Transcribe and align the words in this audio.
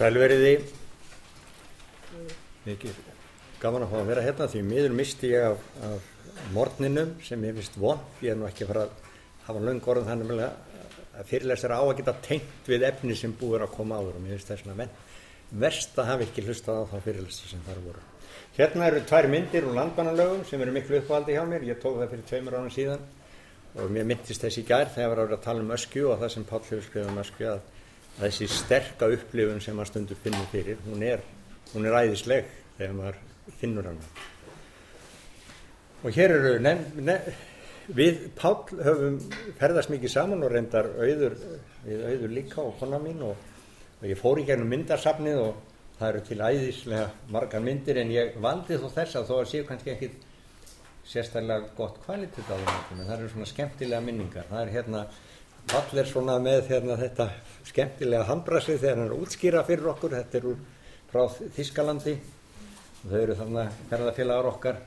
Sælveriði, 0.00 0.54
mikið 2.64 3.00
gaman 3.60 3.82
að 3.84 3.90
fá 3.90 3.96
að 3.98 4.06
vera 4.08 4.22
hérna 4.24 4.46
því 4.48 4.60
miður 4.64 4.94
misti 4.96 5.28
ég 5.28 5.42
af, 5.50 5.64
af 5.84 6.46
morninum 6.54 7.10
sem 7.20 7.42
ég 7.44 7.58
finnst 7.58 7.74
von, 7.76 7.98
ég 8.24 8.32
er 8.32 8.38
nú 8.40 8.46
ekki 8.48 8.64
að 8.64 8.70
fara 8.70 8.84
að 8.86 9.10
hafa 9.44 9.64
löng 9.66 9.88
orðin 9.92 10.06
þannig 10.08 10.40
að 10.40 11.26
fyrirlestur 11.28 11.74
á 11.76 11.80
að 11.82 11.92
geta 11.98 12.14
tengt 12.24 12.70
við 12.72 12.86
efni 12.88 13.16
sem 13.20 13.34
búið 13.36 13.66
að 13.66 13.74
koma 13.74 13.98
áður 14.00 14.16
og 14.16 14.24
mér 14.24 14.38
finnst 14.38 14.48
það 14.54 14.62
svona 14.62 14.86
verst 15.66 16.00
að 16.00 16.08
hafa 16.14 16.24
ekki 16.30 16.44
hlustað 16.46 16.80
á 16.80 16.84
þá 16.94 16.96
fyrirlestur 17.08 17.52
sem 17.52 17.66
þar 17.66 17.82
voru. 17.84 18.04
Hérna 18.56 18.88
eru 18.88 19.02
tvær 19.10 19.28
myndir 19.34 19.66
úr 19.68 19.76
landbannalögum 19.82 20.46
sem 20.48 20.64
eru 20.64 20.78
miklu 20.78 21.02
uppvaldi 21.02 21.36
hjá 21.36 21.42
mér, 21.50 21.66
ég 21.68 21.82
tók 21.82 21.98
það 22.00 22.14
fyrir 22.14 22.24
tveimur 22.30 22.56
ánum 22.56 22.72
síðan 22.72 23.04
og 23.76 23.92
mér 23.92 24.08
myndist 24.08 24.48
þessi 24.48 24.64
gær 24.64 24.88
þegar 24.96 25.12
var 25.12 25.36
að 25.36 25.44
tala 25.44 25.60
um 25.60 25.76
öskju 25.76 26.08
og 26.14 26.24
það 26.24 26.34
sem 26.38 26.48
Páll 26.48 26.64
hefur 26.70 26.88
skrifað 26.88 27.12
um 27.12 27.20
að, 27.20 27.34
að 27.50 27.79
þessi 28.18 28.48
sterka 28.50 29.08
upplifun 29.14 29.62
sem 29.62 29.76
maður 29.76 29.92
stundur 29.92 30.20
finnur 30.24 30.48
fyrir, 30.52 30.80
hún 30.88 31.04
er, 31.06 31.22
hún 31.74 31.86
er 31.86 31.96
æðisleg 32.02 32.50
þegar 32.78 32.98
maður 32.98 33.22
finnur 33.60 33.88
hana. 33.90 34.10
Og 36.00 36.16
hér 36.16 36.34
eru, 36.36 36.52
nefn, 36.64 37.04
nefn, 37.04 37.40
við 37.96 38.20
Páll 38.38 38.82
höfum 38.86 39.18
ferðast 39.58 39.90
mikið 39.92 40.12
saman 40.12 40.44
og 40.46 40.52
reyndar 40.52 40.88
auður, 41.00 41.36
við 41.84 42.06
auður 42.06 42.36
líka 42.36 42.62
og 42.62 42.76
kona 42.80 43.00
mín 43.02 43.24
og, 43.26 43.36
og 44.00 44.06
ég 44.08 44.18
fór 44.20 44.40
í 44.40 44.46
gegnum 44.48 44.70
myndarsafnið 44.70 45.42
og 45.42 45.66
það 45.98 46.08
eru 46.08 46.24
til 46.28 46.40
æðislega 46.40 47.08
margar 47.34 47.64
myndir 47.64 48.00
en 48.00 48.12
ég 48.14 48.36
valdi 48.40 48.78
þó 48.80 48.86
þess 48.94 49.18
að 49.20 49.26
þó 49.28 49.34
að 49.36 49.48
séu 49.50 49.66
kannski 49.68 49.92
ekkit 49.92 50.28
sérstaklega 51.10 51.74
gott 51.76 51.98
kvalitet 52.04 52.48
á 52.48 52.56
þeim 52.56 53.00
en 53.02 53.06
það 53.08 53.16
eru 53.18 53.32
svona 53.34 53.48
skemmtilega 53.50 54.06
minningar 54.06 54.48
það 54.48 54.62
er 54.62 54.72
hérna, 54.76 55.02
Pall 55.68 56.00
er 56.00 56.08
svona 56.08 56.38
með 56.42 56.70
hérna, 56.70 56.96
þetta 56.98 57.26
skemmtilega 57.68 58.26
handbrasi 58.28 58.76
þegar 58.78 58.96
hann 58.96 59.08
er 59.08 59.16
útskýra 59.16 59.64
fyrir 59.68 59.90
okkur. 59.92 60.14
Þetta 60.16 60.38
er 60.38 60.46
úr 60.50 60.62
frá 61.10 61.20
Þískalandi 61.56 62.14
og 63.00 63.10
þau 63.10 63.18
eru 63.20 63.36
þarna 63.38 63.64
ferðarfélagar 63.90 64.48
okkar. 64.50 64.80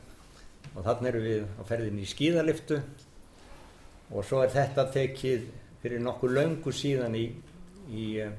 Og 0.74 0.80
þannig 0.88 1.10
eru 1.12 1.22
við 1.24 1.44
á 1.60 1.62
ferðinni 1.70 2.06
í 2.06 2.10
skíðaliftu. 2.10 2.80
Og 4.14 4.26
svo 4.28 4.42
er 4.44 4.54
þetta 4.54 4.88
tekið 4.96 5.46
fyrir 5.84 6.04
nokkuð 6.04 6.36
löngu 6.38 6.74
síðan 6.76 7.20
í, 7.20 7.28
í 7.92 8.08
uh, 8.24 8.34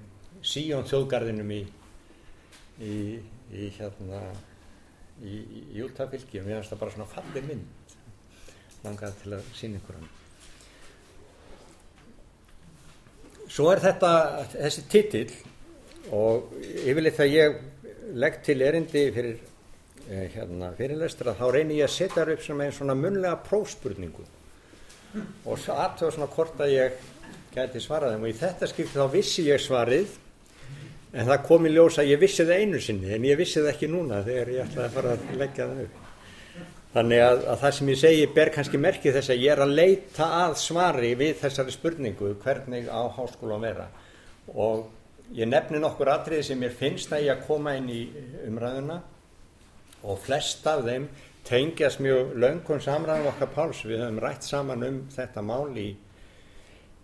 Síjón 0.45 0.85
þjóðgarðinum 0.89 1.55
í, 1.55 1.63
í, 2.85 2.97
í 3.49 3.71
hérna 3.79 4.21
í, 5.23 5.39
í 5.39 5.65
Júltafylki. 5.79 6.43
Og 6.43 6.51
mér 6.51 6.61
finnst 6.61 6.75
það 6.75 6.85
bara 6.85 6.97
svona 6.99 7.09
fallið 7.15 7.49
mynd. 7.53 7.97
Langað 8.85 9.17
til 9.23 9.35
að 9.39 9.49
sína 9.57 9.81
ykkur 9.81 10.01
hann 10.01 10.13
Svo 13.51 13.71
er 13.73 13.83
þetta 13.83 14.11
þessi 14.55 14.85
titill 14.91 15.33
og 16.17 16.55
yfirleitt 16.85 17.19
þegar 17.19 17.33
ég 17.33 17.59
legg 18.21 18.39
til 18.45 18.61
erindi 18.65 19.05
fyrir 19.15 19.37
eh, 20.09 20.31
hérna, 20.35 20.71
fyrirlestra 20.79 21.35
þá 21.37 21.45
reynir 21.53 21.83
ég 21.83 21.89
að 21.89 21.95
setja 21.97 22.27
upp 22.35 22.45
sem 22.45 22.61
einn 22.65 22.75
svona 22.75 22.97
munlega 22.99 23.37
prófspurningu. 23.45 24.25
Og 25.47 25.69
aðtöða 25.71 26.15
svona 26.17 26.31
hvort 26.33 26.61
að 26.65 26.75
ég 26.75 27.03
gæti 27.55 27.83
svarað 27.83 28.15
þeim. 28.15 28.25
Og 28.27 28.33
í 28.33 28.39
þetta 28.39 28.71
skipti 28.71 28.99
þá 28.99 29.13
vissi 29.13 29.47
ég 29.47 29.63
svarið 29.63 30.17
en 31.15 31.29
það 31.29 31.45
kom 31.47 31.69
í 31.69 31.75
ljós 31.75 32.01
að 32.03 32.11
ég 32.11 32.23
vissi 32.23 32.47
það 32.47 32.65
einu 32.65 32.81
sinni 32.83 33.13
en 33.15 33.29
ég 33.29 33.39
vissi 33.39 33.61
það 33.61 33.75
ekki 33.75 33.91
núna 33.93 34.25
þegar 34.27 34.51
ég 34.57 34.65
ætlaði 34.65 34.89
að 34.89 34.97
fara 34.97 35.15
að 35.15 35.37
leggja 35.39 35.69
það 35.69 35.85
upp 35.85 36.04
þannig 36.95 37.23
að, 37.25 37.41
að 37.51 37.61
það 37.63 37.75
sem 37.77 37.91
ég 37.91 38.01
segi 38.01 38.27
ber 38.37 38.51
kannski 38.55 38.81
merkið 38.81 39.17
þess 39.19 39.33
að 39.35 39.43
ég 39.43 39.55
er 39.55 39.63
að 39.65 39.75
leita 39.81 40.29
að 40.45 40.57
svari 40.63 41.13
við 41.19 41.35
þessari 41.43 41.75
spurningu 41.75 42.35
hvernig 42.45 42.87
á 42.87 43.03
háskóla 43.17 43.59
að 43.59 43.67
vera? 43.67 43.89
Og 44.55 45.35
ég 45.35 45.51
nefni 45.51 45.81
nokkur 45.83 46.13
atriði 46.15 46.49
sem 46.51 46.65
ég 46.67 46.79
finnst 46.79 47.13
að 47.13 47.27
ég 47.27 47.35
að 47.35 47.47
koma 47.49 47.75
inn 47.79 47.91
í 47.91 48.05
umræðuna 48.47 49.01
og 50.05 50.21
flest 50.23 50.67
af 50.71 50.85
þeim 50.87 51.09
tengjast 51.45 52.01
mjög 52.05 52.35
löngum 52.41 52.81
samræðum 52.81 53.31
okkar 53.33 53.53
páls. 53.53 53.83
Við 53.85 54.05
höfum 54.05 54.23
rætt 54.23 54.47
saman 54.47 54.87
um 54.87 55.03
þetta 55.13 55.45
mál 55.45 55.75
í 55.81 55.91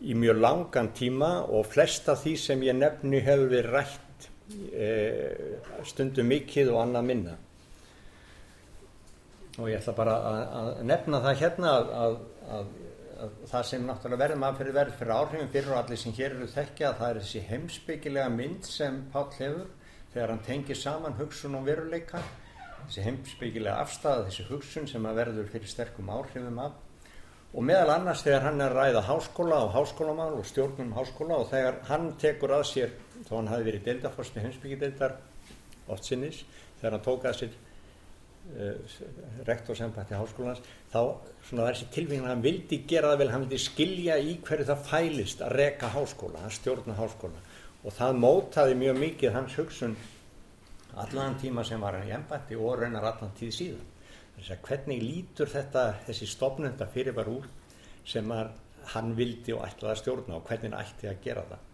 í 0.00 0.15
mjög 0.17 0.39
langan 0.41 0.95
tíma 0.97 1.33
og 1.53 1.67
flest 1.69 2.09
af 2.09 2.23
því 2.23 2.37
sem 2.41 2.62
ég 2.65 2.77
nefni 2.79 3.21
hefur 3.25 3.50
við 3.53 3.67
rætt 3.69 4.29
e, 4.73 4.89
stundum 5.84 6.31
mikið 6.31 6.71
og 6.73 6.84
annað 6.87 7.09
minna 7.11 7.34
og 9.60 9.69
ég 9.69 9.81
ætla 9.81 9.97
bara 9.97 10.15
að, 10.31 10.38
að 10.60 10.84
nefna 10.88 11.21
það 11.25 11.43
hérna 11.43 11.72
að, 11.78 11.91
að, 12.04 12.21
að 13.25 13.34
það 13.50 13.66
sem 13.71 13.84
náttúrulega 13.87 14.22
verður 14.25 14.41
maður 14.41 14.60
fyrir 14.60 14.76
verð 14.78 14.97
fyrir 14.98 15.15
áhrifin 15.16 15.53
fyrir 15.53 15.72
og 15.75 15.81
allir 15.82 16.00
sem 16.00 16.16
hér 16.16 16.37
eru 16.37 16.48
þekkja 16.54 16.93
það 17.00 17.10
er 17.10 17.21
þessi 17.21 17.43
heimsbyggilega 17.50 18.34
mynd 18.34 18.69
sem 18.69 19.00
Páll 19.12 19.32
hefur 19.37 19.66
þegar 20.12 20.32
hann 20.32 20.44
tengir 20.47 20.78
saman 20.78 21.19
hugsun 21.19 21.59
og 21.59 21.66
veruleika. 21.69 22.22
Þessi 22.87 23.04
heimsbyggilega 23.06 23.82
afstæða 23.84 24.26
þessi 24.28 24.47
hugsun 24.49 24.88
sem 24.91 25.04
að 25.06 25.20
verður 25.20 25.50
fyrir 25.53 25.70
sterkum 25.70 26.10
áhrifum 26.10 26.62
af. 26.65 26.78
Og 27.50 27.66
meðal 27.66 27.97
annars 27.97 28.22
þegar 28.22 28.47
hann 28.47 28.62
er 28.62 28.72
að 28.72 28.78
ræða 28.78 29.04
háskóla 29.09 29.59
og 29.66 29.72
háskólamál 29.75 30.37
og 30.38 30.47
stjórnum 30.47 30.93
háskóla 30.94 31.41
og 31.43 31.49
þegar 31.50 31.81
hann 31.88 32.12
tekur 32.22 32.54
að 32.54 32.66
sér 32.70 32.93
þó 33.26 33.32
hann 33.37 33.50
hafi 33.50 33.66
verið 33.66 33.88
deildaforsti 33.88 34.44
heimsbyggjadeildar 34.44 35.16
oft 35.91 36.06
sinnis 36.06 36.44
þegar 36.81 36.97
hann 36.97 37.06
tók 37.06 37.26
að 37.26 37.41
sér 37.41 37.56
uh, 38.55 38.95
rektorsempati 39.47 40.17
háskólans 40.19 40.62
þá 40.93 41.01
svona 41.47 41.67
var 41.67 41.77
þessi 41.77 41.91
tilfengið 41.95 42.27
að 42.27 42.33
hann 42.33 42.45
vildi 42.45 42.81
gera 42.91 43.12
það 43.12 43.23
vel, 43.23 43.31
hann 43.34 43.45
vildi 43.47 43.61
skilja 43.65 44.17
í 44.21 44.37
hverju 44.47 44.69
það 44.71 44.87
fælist 44.91 45.45
að 45.45 45.56
reka 45.61 45.93
háskóla, 45.95 46.45
að 46.45 46.56
stjórna 46.59 46.97
háskóla. 46.99 47.45
Og 47.81 47.95
það 47.97 48.19
mótaði 48.21 48.81
mjög 48.81 48.99
mikið 49.00 49.37
hans 49.37 49.56
hugsun 49.56 49.97
allan 51.00 51.39
tíma 51.41 51.65
sem 51.65 51.81
var 51.81 51.97
hann 51.97 52.09
í 52.09 52.15
embati 52.15 52.59
og 52.59 52.81
raunar 52.81 53.06
allan 53.12 53.33
tíð 53.39 53.55
síðan. 53.56 53.89
Þess 54.37 54.55
að 54.55 54.62
hvernig 54.69 55.03
lítur 55.05 55.50
þetta 55.53 55.84
þessi 56.06 56.29
stopnunda 56.29 56.89
fyrir 56.91 57.17
var 57.17 57.29
úr 57.31 57.49
sem 58.09 58.31
hann 58.95 59.12
vildi 59.17 59.55
og 59.55 59.67
ætlaði 59.67 59.93
að 59.93 60.00
stjórna 60.00 60.39
og 60.39 60.47
hvernig 60.49 60.73
hann 60.73 60.81
ætti 60.81 61.11
að 61.11 61.21
gera 61.25 61.45
það? 61.50 61.67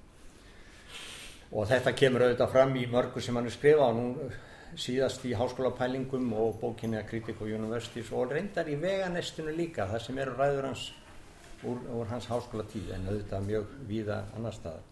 Og 1.57 1.69
þetta 1.71 1.95
kemur 1.95 2.25
auðvitað 2.27 2.53
fram 2.53 2.75
í 2.77 2.87
mörgu 2.91 3.23
sem 3.23 3.37
hann 3.39 3.47
er 3.47 3.55
skrifað 3.55 3.87
og 3.87 3.99
nú 4.01 4.31
síðast 4.77 5.25
í 5.25 5.33
háskólapælingum 5.37 6.29
og 6.37 6.59
bókinni 6.61 6.99
að 7.01 7.09
Critical 7.11 7.49
Universities 7.57 8.11
og 8.13 8.33
reyndar 8.35 8.69
í 8.69 8.77
veganestinu 8.81 9.55
líka 9.57 9.87
það 9.89 10.03
sem 10.05 10.19
eru 10.21 10.35
ræður 10.37 10.69
hans 10.69 10.85
úr, 11.65 11.81
úr 11.97 12.11
hans 12.11 12.29
háskólatíð 12.29 12.93
en 12.97 13.09
auðvitað 13.09 13.47
mjög 13.49 13.73
víða 13.89 14.19
annar 14.37 14.57
staðar. 14.57 14.85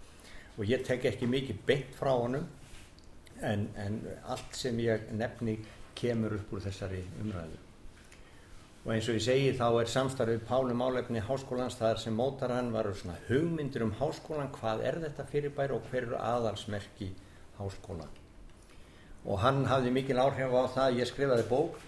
Og 0.57 0.65
ég 0.71 0.87
tek 0.87 1.05
ekki 1.11 1.29
mikið 1.29 1.61
beint 1.69 1.93
frá 1.99 2.15
honum 2.15 2.49
en, 3.43 3.69
en 3.77 4.01
allt 4.31 4.57
sem 4.57 4.81
ég 4.81 5.13
nefni 5.13 5.59
kemur 5.99 6.39
upp 6.39 6.57
úr 6.57 6.65
þessari 6.65 7.05
umræðu. 7.21 7.61
Og 8.85 8.91
eins 8.93 9.07
og 9.09 9.17
ég 9.17 9.25
segi 9.25 9.55
þá 9.57 9.69
er 9.69 9.93
samstarfið 9.93 10.43
Pálum 10.49 10.83
álefni 10.85 11.23
háskólans 11.25 11.77
þar 11.81 12.01
sem 12.01 12.17
mótar 12.17 12.57
hann 12.57 12.73
var 12.73 12.89
hugmyndir 13.29 13.85
um 13.85 13.97
háskólan 14.01 14.53
hvað 14.57 14.85
er 14.89 15.01
þetta 15.07 15.29
fyrirbæri 15.29 15.77
og 15.77 15.89
hver 15.91 16.07
eru 16.09 16.21
aðalsmerki 16.21 17.13
háskólan 17.61 18.24
og 19.25 19.41
hann 19.41 19.65
hafði 19.69 19.93
mikil 19.95 20.21
áhrif 20.21 20.53
á 20.53 20.63
það 20.75 20.99
ég 21.01 21.09
skrifaði 21.09 21.47
bók 21.49 21.79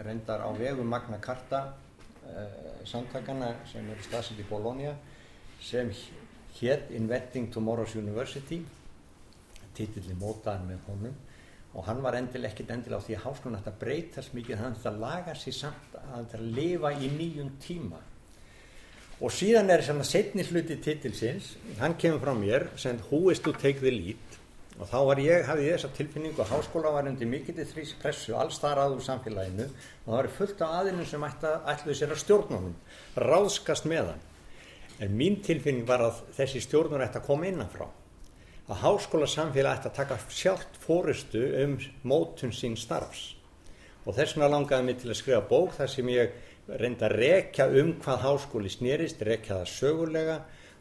reyndar 0.00 0.44
á 0.46 0.50
vegum 0.56 0.88
Magna 0.88 1.18
Carta 1.20 1.64
uh, 1.66 2.84
samtakana 2.86 3.52
sem 3.68 3.86
eru 3.90 4.02
stafsitt 4.04 4.40
í 4.40 4.46
Bologna 4.48 4.94
sem 5.60 5.90
hétt 6.60 6.90
Inventing 6.96 7.50
Tomorrow's 7.52 7.96
University. 7.98 8.62
Títilli 9.76 10.16
mótaðan 10.18 10.70
með 10.70 10.86
honum. 10.88 11.18
Og 11.70 11.84
hann 11.86 12.00
var 12.02 12.16
endil 12.18 12.48
ekkit 12.48 12.72
endil 12.74 12.96
á 12.98 13.00
því 13.00 13.16
að 13.16 13.26
háskólan 13.26 13.60
ætti 13.60 13.70
að 13.70 13.82
breytast 13.82 14.32
mikið 14.34 14.62
hann 14.62 14.74
ætti 14.74 14.88
að 14.90 15.02
laga 15.04 15.34
sér 15.38 15.56
samt 15.58 15.92
að 15.94 16.08
hann 16.08 16.24
ætti 16.24 16.40
að 16.40 16.48
lifa 16.56 16.90
í 16.96 17.10
nýjum 17.14 17.52
tíma. 17.62 18.00
Og 19.20 19.34
síðan 19.36 19.70
er 19.70 19.84
svona 19.84 20.06
setni 20.08 20.46
hluti 20.48 20.80
titilsins 20.80 21.52
hann 21.78 21.94
kemur 22.00 22.22
frá 22.24 22.32
mér 22.34 22.70
sem 22.80 22.98
Who 23.10 23.28
is 23.30 23.42
to 23.44 23.52
take 23.52 23.84
the 23.84 23.92
lead 23.92 24.39
og 24.80 24.88
þá 24.88 25.20
ég, 25.20 25.44
hafði 25.44 25.66
ég 25.66 25.76
þessa 25.76 25.92
tilfinningu 25.98 26.40
að 26.40 26.52
háskóla 26.54 26.92
var 26.94 27.08
undir 27.10 27.28
mikill 27.28 27.58
þrís 27.68 27.92
pressu 28.00 28.32
alls 28.38 28.56
þar 28.62 28.80
að 28.86 28.94
úr 28.96 29.04
samfélaginu 29.04 29.66
og 29.68 30.06
það 30.06 30.14
var 30.16 30.28
fullt 30.38 30.62
af 30.64 30.76
aðilum 30.78 31.08
sem 31.10 31.26
ætluði 31.28 31.96
sér 31.98 32.14
að 32.14 32.22
stjórnum 32.22 32.70
ráðskast 33.20 33.88
með 33.90 34.12
hann. 34.14 34.22
En 35.04 35.16
mín 35.16 35.36
tilfinning 35.44 35.84
var 35.88 36.04
að 36.06 36.22
þessi 36.38 36.62
stjórnur 36.64 37.04
ætti 37.04 37.20
að 37.20 37.26
koma 37.28 37.50
innanfrá 37.50 37.90
að 38.70 38.80
háskóla 38.84 39.28
samfélag 39.28 39.76
ætti 39.80 39.90
að 39.90 39.98
taka 39.98 40.18
sjálft 40.30 40.80
fórustu 40.80 41.42
um 41.64 41.76
mótun 42.06 42.54
sín 42.54 42.78
starfs. 42.78 43.34
Og 44.06 44.16
þess 44.16 44.36
vegna 44.36 44.48
langaði 44.54 44.86
mig 44.86 45.00
til 45.02 45.10
að 45.10 45.18
skrifa 45.20 45.42
bók 45.50 45.74
þar 45.76 45.92
sem 45.92 46.08
ég 46.14 46.32
reyndi 46.80 47.04
að 47.04 47.16
rekja 47.18 47.66
um 47.82 47.92
hvað 48.00 48.24
háskóli 48.24 48.72
snýrist, 48.72 49.20
rekja 49.26 49.60
það 49.60 49.72
sögulega 49.74 50.40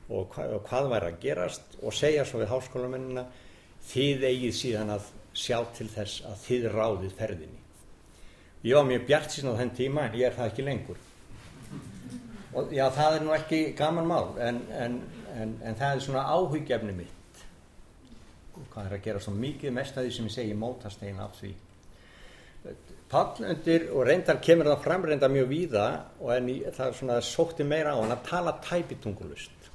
og 0.09 0.29
hvað, 0.31 0.55
og 0.55 0.65
hvað 0.69 0.89
væri 0.93 1.09
að 1.09 1.21
gerast 1.25 1.79
og 1.81 1.95
segja 1.97 2.25
svo 2.25 2.43
við 2.43 2.53
háskólamennina 2.53 3.25
þið 3.89 4.25
eigið 4.29 4.55
síðan 4.59 4.93
að 4.95 5.11
sjá 5.33 5.59
til 5.77 5.87
þess 5.91 6.23
að 6.27 6.41
þið 6.45 6.67
ráðið 6.73 7.13
ferðinni. 7.19 7.61
Ég 8.63 8.75
var 8.75 8.89
mjög 8.89 9.05
bjart 9.07 9.31
síðan 9.31 9.55
á 9.55 9.59
þenn 9.61 9.77
tíma 9.77 10.07
en 10.07 10.17
ég 10.19 10.27
er 10.27 10.35
það 10.35 10.51
ekki 10.51 10.65
lengur. 10.67 10.99
Og 12.59 12.73
já, 12.73 12.89
það 12.91 13.15
er 13.15 13.23
nú 13.23 13.33
ekki 13.37 13.61
gaman 13.77 14.09
mál 14.09 14.35
en, 14.41 14.59
en, 14.73 14.99
en, 15.37 15.55
en 15.63 15.79
það 15.79 15.95
er 15.95 16.03
svona 16.03 16.25
áhugjefni 16.33 16.95
mitt 16.97 17.15
hvað 18.67 18.89
er 18.89 18.95
að 18.97 19.05
gera 19.05 19.23
svo 19.23 19.33
mikið 19.37 19.75
mest 19.75 19.97
að 19.97 20.07
því 20.07 20.15
sem 20.15 20.29
ég 20.29 20.35
segi 20.35 20.55
mótast 20.57 21.03
einn 21.05 21.19
af 21.23 21.35
því 21.39 21.55
Pall 23.09 23.45
undir 23.47 23.87
og 23.95 24.03
reyndar 24.05 24.41
kemur 24.43 24.67
það 24.69 24.83
fram 24.83 25.05
reyndar 25.07 25.31
mjög 25.33 25.47
víða 25.49 25.85
og 26.19 26.33
en 26.35 26.49
það 26.75 26.83
er 26.85 26.97
svona 26.97 27.21
sótti 27.25 27.65
meira 27.65 27.95
á 27.95 27.99
hann 28.01 28.13
að 28.13 28.25
tala 28.27 28.57
tæpitungulust 28.65 29.69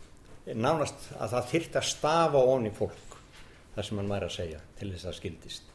nánast 0.53 1.09
að 1.17 1.33
það 1.33 1.49
þyrta 1.55 1.83
stafa 1.89 2.43
onni 2.53 2.75
fólk 2.77 3.14
það 3.75 3.87
sem 3.89 4.01
hann 4.01 4.13
væri 4.15 4.29
að 4.29 4.37
segja 4.39 4.61
til 4.79 4.91
þess 4.93 5.09
að 5.11 5.17
skildist. 5.21 5.71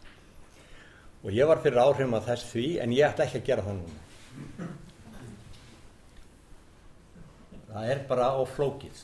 Og 1.24 1.34
ég 1.36 1.50
var 1.50 1.60
fyrir 1.64 1.82
áhrifum 1.84 2.16
að 2.16 2.30
þess 2.30 2.52
því 2.54 2.68
en 2.84 2.94
ég 2.96 3.10
ætti 3.10 3.26
ekki 3.26 3.42
að 3.42 3.50
gera 3.50 3.66
það 3.66 3.82
núna. 3.82 4.70
Það 7.70 7.92
er 7.94 8.06
bara 8.10 8.30
á 8.34 8.42
flókið 8.50 9.04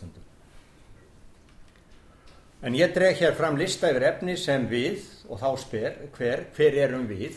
en 2.65 2.74
ég 2.74 2.94
dreg 2.95 3.19
hér 3.19 3.36
fram 3.38 3.59
lista 3.59 3.92
yfir 3.92 4.07
efni 4.07 4.33
sem 4.42 4.63
við 4.65 5.03
og 5.30 5.38
þá 5.38 5.50
spyr 5.62 6.00
hver, 6.15 6.47
hver 6.56 6.77
erum 6.88 7.03
við? 7.06 7.36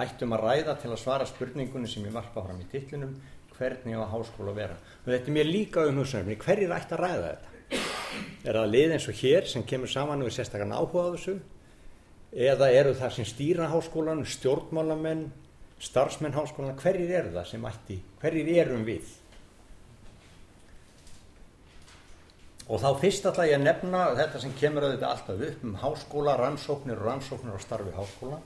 Ættum 0.00 0.34
að 0.34 0.42
ræða 0.46 0.74
til 0.80 0.90
að 0.90 1.02
svara 1.02 1.26
spurningunni 1.28 1.90
sem 1.90 2.02
ég 2.06 2.14
varpa 2.14 2.42
fram 2.42 2.58
í 2.62 2.66
titlinum 2.72 3.12
hvernig 3.54 3.94
á 3.94 4.10
háskóla 4.10 4.54
vera? 4.56 4.74
Og 5.04 5.12
þetta 5.12 5.30
er 5.30 5.36
mér 5.36 5.50
líka 5.50 5.84
um 5.86 6.00
hugsanöfni 6.00 6.38
hverjir 6.40 6.74
ætti 6.74 6.96
að 6.96 7.02
ræða 7.04 7.28
þetta 7.28 7.59
er 8.44 8.56
það 8.56 8.72
lið 8.74 8.94
eins 8.96 9.08
og 9.10 9.20
hér 9.20 9.48
sem 9.48 9.64
kemur 9.68 9.90
saman 9.90 10.22
og 10.22 10.30
er 10.30 10.36
sérstaklega 10.36 10.80
áhuga 10.80 11.06
á 11.06 11.14
þessu? 11.16 11.36
Eða 12.30 12.70
eru 12.72 12.94
það 12.96 13.16
sem 13.16 13.28
stýra 13.28 13.70
háskólan 13.72 14.22
stjórnmálamenn, 14.24 15.24
starfsmenn 15.82 16.36
háskólan 16.36 16.78
hverjir 16.78 17.10
eru 17.22 17.34
það 17.34 17.50
sem 17.50 17.66
ætti 17.68 17.98
hverjir 18.22 18.52
erum 18.62 18.86
við? 18.86 19.16
Og 22.70 22.78
þá 22.78 22.90
fyrst 23.02 23.26
ætla 23.26 23.48
ég 23.50 23.58
að 23.58 23.64
nefna 23.66 24.04
þetta 24.14 24.40
sem 24.44 24.52
kemur 24.60 24.86
auðvitað 24.86 25.10
alltaf 25.10 25.40
upp 25.48 25.62
um 25.66 25.76
háskóla, 25.80 26.36
rannsóknir 26.38 27.00
og 27.00 27.08
rannsóknir 27.08 27.56
á 27.58 27.60
starfi 27.60 27.94
háskóla. 27.96 28.38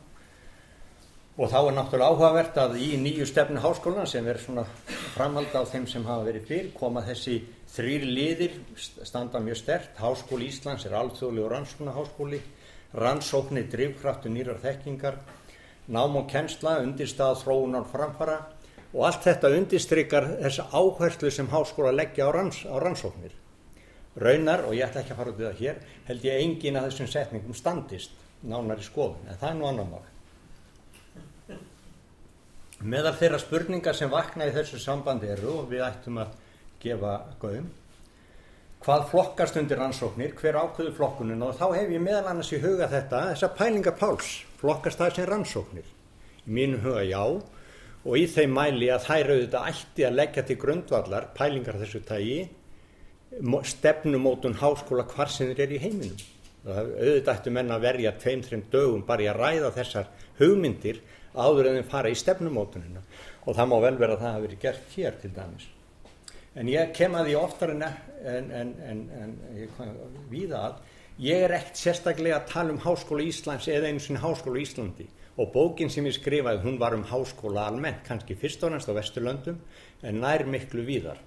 Og 1.34 1.50
þá 1.50 1.58
er 1.58 1.74
náttúrulega 1.76 2.08
áhugavert 2.08 2.60
að 2.62 2.78
í 2.80 2.94
nýju 3.02 3.26
stefnu 3.28 3.60
háskólan 3.60 4.08
sem 4.08 4.24
er 4.30 4.40
svona 4.40 4.64
framhald 5.12 5.52
á 5.52 5.60
þeim 5.68 5.84
sem 5.90 6.06
hafa 6.08 6.24
verið 6.24 6.48
fyrr 6.48 6.72
koma 6.78 7.02
þessi 7.04 7.42
þrýr 7.74 8.04
liðir 8.06 8.58
standa 8.78 9.40
mjög 9.42 9.58
stert 9.58 9.98
Háskóli 9.98 10.48
Íslands 10.50 10.86
er 10.86 10.94
alþjóðli 10.98 11.42
og 11.42 11.50
rannsóknaháskóli 11.52 12.40
rannsóknir 12.94 13.66
drivkraftu 13.70 14.30
nýrar 14.30 14.60
þekkingar. 14.62 15.18
Nám 15.88 16.16
og 16.16 16.28
kennsla, 16.30 16.78
undirstað 16.84 17.42
þróunar 17.42 17.88
framfara. 17.90 18.38
Og 18.94 19.02
allt 19.08 19.24
þetta 19.26 19.50
undirstrykar 19.56 20.28
þessa 20.44 20.68
áherslu 20.70 21.30
sem 21.34 21.50
háskóla 21.50 21.90
leggja 21.92 22.28
á, 22.28 22.34
ranns, 22.34 22.62
á 22.62 22.78
rannsóknir. 22.78 23.34
Raunar 24.14 24.68
og 24.68 24.76
ég 24.78 24.86
ætla 24.86 25.02
ekki 25.02 25.10
að 25.10 25.18
fara 25.18 25.32
út 25.32 25.40
í 25.40 25.46
það 25.48 25.60
hér 25.60 25.78
held 26.06 26.26
ég 26.28 26.42
engin 26.44 26.76
að 26.78 26.84
þessum 26.86 27.08
setningum 27.10 27.56
standist 27.58 28.12
nánar 28.46 28.78
í 28.78 28.86
skoðun. 28.86 29.26
En 29.26 29.40
það 29.40 29.48
er 29.50 29.56
nú 29.58 29.66
annar 29.66 29.88
mál. 29.90 30.04
Meðal 32.84 33.14
þeirra 33.18 33.40
spurningar 33.42 33.98
sem 33.98 34.12
vakna 34.12 34.46
í 34.46 34.54
þessu 34.54 34.78
sambandi 34.78 35.32
eru 35.34 35.56
og 35.64 35.68
við 35.72 35.82
ættum 35.82 36.22
að 36.22 36.36
gefa 36.84 37.16
gauðum 37.40 37.72
hvað 38.84 39.04
flokkast 39.08 39.56
undir 39.56 39.78
rannsóknir 39.80 40.34
hver 40.36 40.58
ákveðu 40.60 40.90
flokkunin 40.98 41.42
og 41.46 41.54
þá 41.56 41.66
hef 41.72 41.92
ég 41.94 42.02
meðal 42.04 42.26
annars 42.34 42.50
í 42.52 42.58
huga 42.60 42.88
þetta 42.92 43.20
þessa 43.30 43.48
pælinga 43.56 43.94
páls 43.96 44.32
flokkast 44.60 45.00
það 45.00 45.14
sem 45.16 45.28
rannsóknir? 45.30 45.86
Í 46.44 46.52
mínu 46.52 46.82
huga 46.82 47.04
já 47.08 47.22
og 47.24 48.18
í 48.20 48.26
þeim 48.28 48.52
mæli 48.58 48.90
að 48.92 49.06
þær 49.06 49.32
auðvitað 49.32 49.70
ætti 49.70 50.04
að 50.04 50.18
leggja 50.18 50.44
til 50.44 50.58
grundvallar 50.60 51.30
pælingar 51.38 51.80
þessu 51.80 52.02
tægi 52.04 52.38
stefnumótun 53.72 54.58
háskóla 54.60 55.06
hvar 55.08 55.32
sem 55.32 55.48
þeir 55.50 55.64
eru 55.64 55.78
í 55.78 55.82
heiminum. 55.82 56.20
Auðvitað 56.68 57.32
ættu 57.34 57.52
menna 57.56 57.78
að 57.78 57.86
verja 57.88 58.12
tveim, 58.20 58.44
þreim 58.44 58.66
dögum 58.72 59.06
bara 59.08 59.24
í 59.24 59.30
að 59.32 59.40
ræða 59.40 59.72
þessar 59.80 60.12
hugmyndir 60.38 61.00
áður 61.34 61.70
en 61.70 61.80
þeim 61.80 61.88
fara 61.90 62.12
í 62.12 62.20
stefnumótunina. 62.20 63.02
Og 63.48 63.56
það 63.56 63.72
má 63.72 63.78
vel 63.88 63.96
vera 63.96 64.18
að 64.18 64.26
það 64.26 64.36
hafi 64.36 64.46
verið 64.46 64.62
gert 64.68 64.98
hér 64.98 65.18
til 65.22 65.32
dæmis 65.34 65.72
en 66.54 66.70
ég 66.70 66.92
kem 66.94 67.14
að 67.18 67.30
því 67.30 67.34
oftar 67.40 67.74
en, 67.74 67.84
en, 67.84 68.72
en, 68.88 69.02
en 69.20 69.34
viða 70.30 70.62
að 70.68 70.78
ég 71.24 71.44
er 71.46 71.56
ekkert 71.58 71.80
sérstaklega 71.80 72.40
að 72.40 72.48
tala 72.52 72.74
um 72.74 72.80
háskóla 72.82 73.26
Íslands 73.26 73.68
eða 73.70 73.90
einu 73.90 74.02
sinni 74.02 74.22
háskóla 74.22 74.62
Íslandi. 74.62 75.06
Og 75.34 75.50
bókin 75.50 75.90
sem 75.90 76.06
ég 76.06 76.14
skrifaði 76.14 76.62
hún 76.62 76.78
var 76.78 76.94
um 76.94 77.04
háskóla 77.10 77.66
almennt 77.68 78.04
kannski 78.06 78.36
fyrst 78.38 78.62
og 78.62 78.74
næst 78.74 78.90
á 78.90 78.94
Vesturlöndum 78.94 79.58
en 80.02 80.20
nær 80.22 80.46
miklu 80.46 80.86
víðar. 80.86 81.18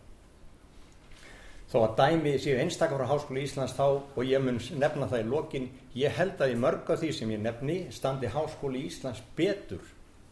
Þó 1.68 1.82
að 1.84 1.98
dæmi 2.00 2.38
séu 2.40 2.56
einstakar 2.62 3.04
á 3.04 3.12
Háskóli 3.12 3.44
Íslands 3.44 3.76
þá 3.76 4.00
og 4.00 4.22
ég 4.24 4.40
mun 4.40 4.62
nefna 4.80 5.10
það 5.12 5.26
í 5.26 5.28
lokin 5.28 5.66
ég 6.00 6.16
held 6.16 6.40
að 6.40 6.54
í 6.54 6.60
mörg 6.64 6.88
af 6.94 7.02
því 7.02 7.12
sem 7.18 7.34
ég 7.36 7.44
nefni 7.44 7.78
standi 7.92 8.32
Háskóli 8.32 8.86
Íslands 8.88 9.20
betur 9.36 9.84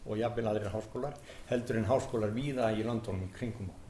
og 0.06 0.16
jafnvel 0.20 0.46
aðrir 0.48 0.72
háskólar 0.72 1.18
heldur 1.50 1.80
en 1.80 1.90
háskólar 1.90 2.32
víða 2.32 2.70
í 2.72 2.86
landónum 2.86 3.28
kringum 3.36 3.68
okkur 3.68 3.85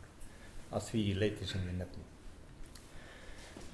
að 0.77 0.91
því 0.91 1.05
leiti 1.23 1.49
sem 1.49 1.65
ég 1.67 1.81
nefni 1.81 2.05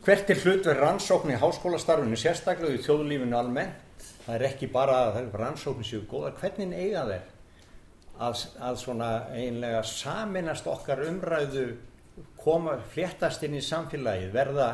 Hvert 0.03 0.33
er 0.35 0.41
hlutverð 0.43 0.81
rannsókn 0.83 1.31
í 1.31 1.39
háskólastarfinu 1.39 2.17
sérstaklega 2.19 2.75
í 2.75 2.83
þjóðlífinu 2.83 3.39
almennt 3.39 4.09
það 4.25 4.35
er 4.35 4.47
ekki 4.49 4.71
bara 4.73 4.99
að 5.11 5.37
rannsókn 5.39 5.87
séu 5.87 6.03
góðar 6.11 6.35
hvernig 6.41 6.75
eiga 6.75 7.05
þeir 7.11 7.29
að, 8.23 8.43
að 8.59 8.81
svona 8.83 9.11
einlega 9.35 9.83
saminast 9.87 10.67
okkar 10.71 11.05
umræðu 11.07 11.67
koma 12.41 12.77
fléttast 12.93 13.45
inn 13.47 13.57
í 13.59 13.63
samfélagið 13.65 14.35
verða 14.35 14.69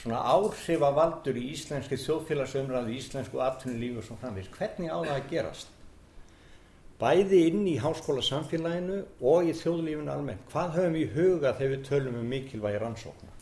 svona 0.00 0.22
áhrifavaldur 0.32 1.36
í 1.36 1.50
íslenski 1.52 1.98
þjóðfélagsumræðu, 2.00 2.94
íslensku 2.96 3.40
aftunulífu 3.44 4.00
og 4.00 4.06
svona 4.06 4.22
framvís. 4.24 4.48
Hvernig 4.56 4.88
á 4.88 4.96
það 4.96 5.14
að 5.16 5.28
gerast? 5.34 5.74
Bæði 7.00 7.44
inn 7.48 7.64
í 7.64 7.78
háskóla 7.80 8.20
samfélaginu 8.24 8.98
og 9.24 9.48
í 9.48 9.54
þjóðlífinu 9.56 10.12
almennt. 10.12 10.42
Hvað 10.52 10.74
höfum 10.76 10.96
við 10.98 11.04
í 11.06 11.12
huga 11.14 11.54
þegar 11.56 11.74
við 11.74 11.84
tölum 11.88 12.18
um 12.20 12.26
mikilvægi 12.28 12.80
rannsókna? 12.82 13.36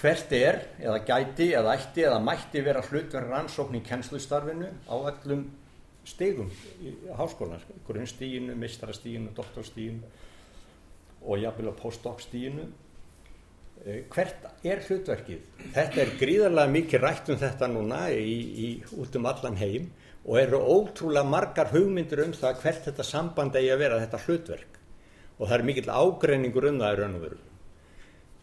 Hvert 0.00 0.32
er, 0.34 0.58
eða 0.82 0.98
gæti, 1.06 1.52
eða 1.54 1.76
ætti, 1.78 2.02
eða 2.04 2.18
mætti 2.20 2.64
vera 2.66 2.82
hlutverð 2.84 3.30
rannsókn 3.30 3.78
í 3.78 3.84
kennslustarfinu 3.86 4.72
á 4.90 4.94
öllum 4.96 5.46
stegum 6.04 6.50
í 6.82 6.92
háskólan, 7.16 7.62
grunnstíginu, 7.86 8.56
mistarastíginu, 8.58 9.30
doktorstíginu 9.36 10.02
og 11.24 11.40
jafnvel 11.40 11.72
á 11.72 11.74
postdoc-stíinu 11.78 12.66
eh, 13.86 14.02
hvert 14.12 14.44
er 14.66 14.82
hlutverkið? 14.84 15.46
Þetta 15.72 16.02
er 16.02 16.16
gríðarlega 16.20 16.74
mikið 16.74 17.04
rætt 17.06 17.30
um 17.32 17.40
þetta 17.40 17.70
núna 17.70 18.02
í, 18.12 18.36
í, 18.66 18.68
út 19.00 19.16
um 19.16 19.30
allan 19.30 19.56
heim 19.62 19.88
og 20.24 20.38
eru 20.40 20.60
ótrúlega 20.60 21.28
margar 21.28 21.72
hugmyndir 21.72 22.22
um 22.24 22.32
það 22.32 22.60
hvert 22.62 22.86
þetta 22.88 23.04
samband 23.04 23.56
eigi 23.58 23.72
að 23.74 23.82
vera 23.82 23.98
þetta 24.00 24.22
hlutverk. 24.24 24.78
Og 25.38 25.48
það 25.48 25.56
er 25.58 25.66
mikill 25.68 25.90
ágreiningur 25.90 26.68
um 26.70 26.78
það 26.80 26.94
í 26.94 27.00
raun 27.00 27.18
og 27.18 27.26
veru. 27.26 27.40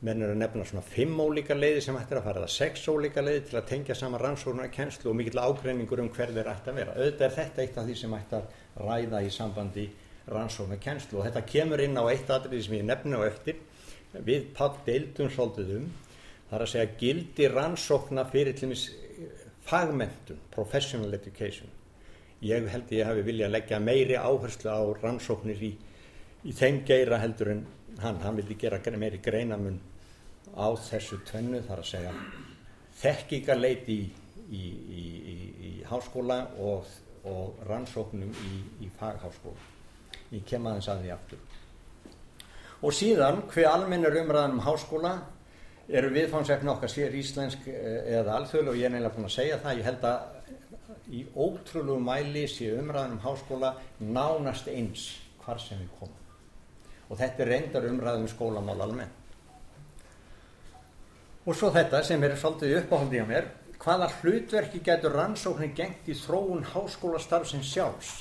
Menn 0.02 0.22
er 0.26 0.34
að 0.34 0.40
nefna 0.42 0.66
svona 0.66 0.86
fimm 0.86 1.20
ólíka 1.22 1.56
leiði 1.58 1.82
sem 1.86 1.98
ættir 1.98 2.18
að 2.18 2.28
fara 2.28 2.42
eða 2.42 2.54
sex 2.54 2.88
ólíka 2.90 3.22
leiði 3.22 3.44
til 3.50 3.58
að 3.60 3.68
tengja 3.70 3.98
saman 3.98 4.22
rannsóknar 4.22 4.70
og 4.70 4.74
kennslu 4.74 5.12
og 5.12 5.18
mikill 5.18 5.42
ágreiningur 5.42 6.02
um 6.02 6.10
hver 6.14 6.34
þeir 6.34 6.50
ætti 6.54 6.72
að 6.72 6.80
vera. 6.82 6.96
Auðvitað 6.98 7.26
er 7.28 7.36
þetta 7.36 7.62
eitt 7.62 7.78
af 7.78 7.86
því 7.90 7.98
sem 8.00 8.16
ætti 8.18 8.40
að 8.40 8.56
ræða 8.82 9.22
í 9.22 9.34
sambandi 9.36 9.86
rannsóknar 10.34 10.82
kennslu 10.82 11.20
og 11.20 11.28
þetta 11.30 11.46
kemur 11.54 11.86
inn 11.86 12.02
á 12.02 12.04
eitt 12.10 12.34
aðrið 12.34 12.66
sem 12.66 12.78
ég 12.80 12.88
nefna 12.90 13.22
á 13.22 13.30
eftir. 13.30 13.62
Við 14.12 14.50
Pall 14.58 14.74
deildum 14.86 15.30
svolítið 15.32 15.76
um 15.78 15.86
þar 16.50 16.66
að 16.66 16.74
segja 16.74 16.98
gildi 17.00 17.52
rannsóknar 17.54 18.34
fyrir 18.34 18.58
fagmentun, 19.72 20.40
professional 20.52 21.14
education. 21.16 21.70
Ég 22.44 22.68
held 22.74 22.92
ég 22.92 23.08
hafi 23.08 23.24
viljað 23.24 23.54
leggja 23.56 23.80
meiri 23.80 24.18
áherslu 24.20 24.68
á 24.68 24.82
rannsóknir 25.00 25.62
í, 25.64 25.72
í 26.44 26.52
þeim 26.58 26.82
geira 26.88 27.22
heldur 27.22 27.54
en 27.54 27.62
hann, 28.02 28.20
hann 28.24 28.40
vildi 28.40 28.58
gera 28.60 28.82
meiri 28.98 29.22
greinamun 29.24 29.80
á 30.58 30.68
þessu 30.76 31.22
tvennu 31.28 31.62
þar 31.68 31.84
að 31.84 31.92
segja 31.92 32.14
þekkingarleiti 33.02 34.00
í, 34.52 34.64
í, 34.64 35.06
í 35.70 35.72
háskóla 35.88 36.42
og, 36.60 36.90
og 37.24 37.62
rannsóknum 37.70 38.34
í 38.82 38.90
fagháskóla. 39.00 39.70
Ég 40.32 40.44
kem 40.48 40.68
aðeins 40.68 40.90
að 40.92 41.06
því 41.06 41.14
aftur. 41.16 41.46
Og 42.82 42.96
síðan 42.98 43.44
hver 43.52 43.70
almennir 43.70 44.18
umræðan 44.24 44.58
um 44.58 44.66
háskóla 44.66 45.14
eru 45.92 46.12
viðfánsefni 46.16 46.72
okkar 46.72 46.92
sér 46.92 47.16
íslensk 47.20 47.68
eh, 47.72 48.18
eða 48.20 48.38
alþjóðlega 48.40 48.74
og 48.74 48.80
ég 48.80 48.88
er 48.88 48.94
neila 48.96 49.12
búin 49.14 49.28
að 49.28 49.36
segja 49.36 49.60
það. 49.64 49.80
Ég 49.82 49.90
held 49.90 50.06
að 50.10 51.12
í 51.12 51.24
ótrúlegu 51.36 52.00
mæli 52.04 52.46
sé 52.48 52.72
umræðan 52.78 53.18
um 53.18 53.24
háskóla 53.26 53.74
nánast 54.00 54.70
eins 54.72 55.08
hvar 55.44 55.60
sem 55.60 55.82
við 55.82 55.92
komum. 56.00 56.20
Og 57.12 57.20
þetta 57.20 57.44
er 57.44 57.52
reyndar 57.52 57.88
umræðum 57.90 58.28
um 58.28 58.32
skólamál 58.32 58.86
almennt. 58.86 59.18
Og 61.42 61.58
svo 61.58 61.72
þetta 61.74 62.04
sem 62.06 62.22
er 62.24 62.38
svolítið 62.38 62.78
uppáhaldið 62.84 63.26
á 63.26 63.28
mér 63.28 63.48
hvaða 63.82 64.12
hlutverki 64.20 64.84
getur 64.86 65.16
rannsóknir 65.18 65.74
gengt 65.76 66.10
í 66.10 66.16
þróun 66.16 66.68
háskólastarf 66.70 67.50
sem 67.50 67.64
sjálfs? 67.66 68.12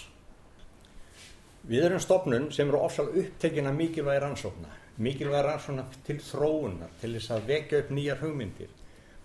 Við 1.68 1.84
erum 1.90 2.00
stofnun 2.00 2.48
sem 2.54 2.68
eru 2.70 2.80
ofsal 2.80 3.10
upptekinn 3.12 3.68
að 3.68 3.76
mikilvægi 3.82 4.22
rannsókna, 4.24 4.70
mikilvægi 5.00 5.46
rannsókna 5.46 5.86
til 6.06 6.18
þróunar, 6.20 6.92
til 7.00 7.14
þess 7.16 7.32
að 7.34 7.48
vekja 7.48 7.80
upp 7.82 7.90
nýjar 7.96 8.20
hugmyndir. 8.20 8.70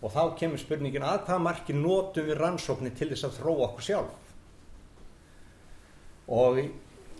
Og 0.01 0.13
þá 0.13 0.21
kemur 0.39 0.61
spurningin 0.61 1.05
að 1.05 1.23
hvað 1.27 1.43
margir 1.43 1.77
notum 1.79 2.27
við 2.27 2.39
rannsóknir 2.39 2.95
til 2.95 3.09
þess 3.11 3.27
að 3.27 3.37
þróa 3.39 3.67
okkur 3.69 3.87
sjálf? 3.87 4.33
Og 6.25 6.59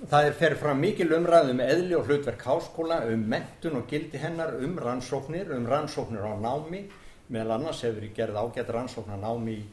það 0.10 0.28
er 0.28 0.38
ferið 0.40 0.62
fram 0.62 0.82
mikil 0.82 1.10
umræð 1.18 1.52
um 1.54 1.64
eðli 1.66 1.98
og 1.98 2.10
hlutverk 2.10 2.46
háskóla 2.46 3.02
um 3.12 3.26
mentun 3.32 3.80
og 3.80 3.90
gildi 3.90 4.22
hennar 4.22 4.56
um 4.60 4.78
rannsóknir 4.82 5.52
um 5.56 5.68
rannsóknir 5.70 6.26
á 6.26 6.34
námi. 6.40 6.86
Meðal 7.30 7.56
annars 7.58 7.82
hefur 7.82 8.06
ég 8.06 8.14
gerð 8.14 8.38
ágætt 8.38 8.70
rannsóknar 8.70 9.18
námi 9.18 9.56
í, 9.58 9.64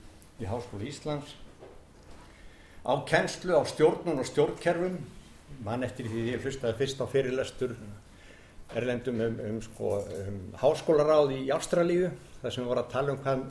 í 0.40 0.48
Háskóla 0.48 0.86
Íslands. 0.88 1.34
Á 2.82 2.96
kennslu 3.06 3.54
á 3.54 3.62
stjórnun 3.68 4.22
og 4.22 4.26
stjórnkerfum. 4.26 4.96
Mann 5.62 5.84
eftir 5.84 6.08
því 6.08 6.30
ég 6.32 6.46
hlustaði 6.46 6.78
fyrst 6.80 7.02
á 7.04 7.06
fyrirlestur 7.12 7.76
erlendum 8.75 9.21
um, 9.21 9.38
um, 9.49 9.61
sko, 9.64 9.92
um 10.25 10.38
háskólaráð 10.61 11.35
í 11.37 11.40
Ástralíu 11.54 12.11
þar 12.40 12.54
sem 12.54 12.62
við 12.62 12.71
vorum 12.71 12.85
að 12.85 12.92
tala 12.95 13.12
um 13.12 13.21
hvað 13.23 13.45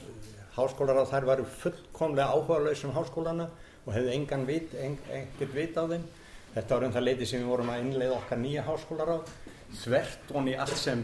háskólaráð 0.56 1.12
þær 1.12 1.28
varu 1.30 1.46
fullkomlega 1.62 2.34
áhuga 2.36 2.60
laus 2.66 2.84
um 2.88 2.96
háskólana 2.96 3.48
og 3.86 3.94
hefðu 3.96 4.14
engan 4.16 4.46
vit, 4.46 4.76
en, 4.78 4.98
ekkert 5.16 5.56
vit 5.56 5.78
á 5.78 5.84
þeim. 5.90 6.04
Þetta 6.52 6.76
var 6.76 6.86
um 6.86 6.94
það 6.96 7.08
leiti 7.08 7.28
sem 7.30 7.42
við 7.42 7.52
vorum 7.54 7.72
að 7.72 7.84
innleiða 7.86 8.18
okkar 8.18 8.42
nýja 8.42 8.66
háskólaráð 8.68 9.34
þvert 9.82 10.34
og 10.36 10.50
í 10.52 10.56
allt 10.60 10.78
sem 10.78 11.04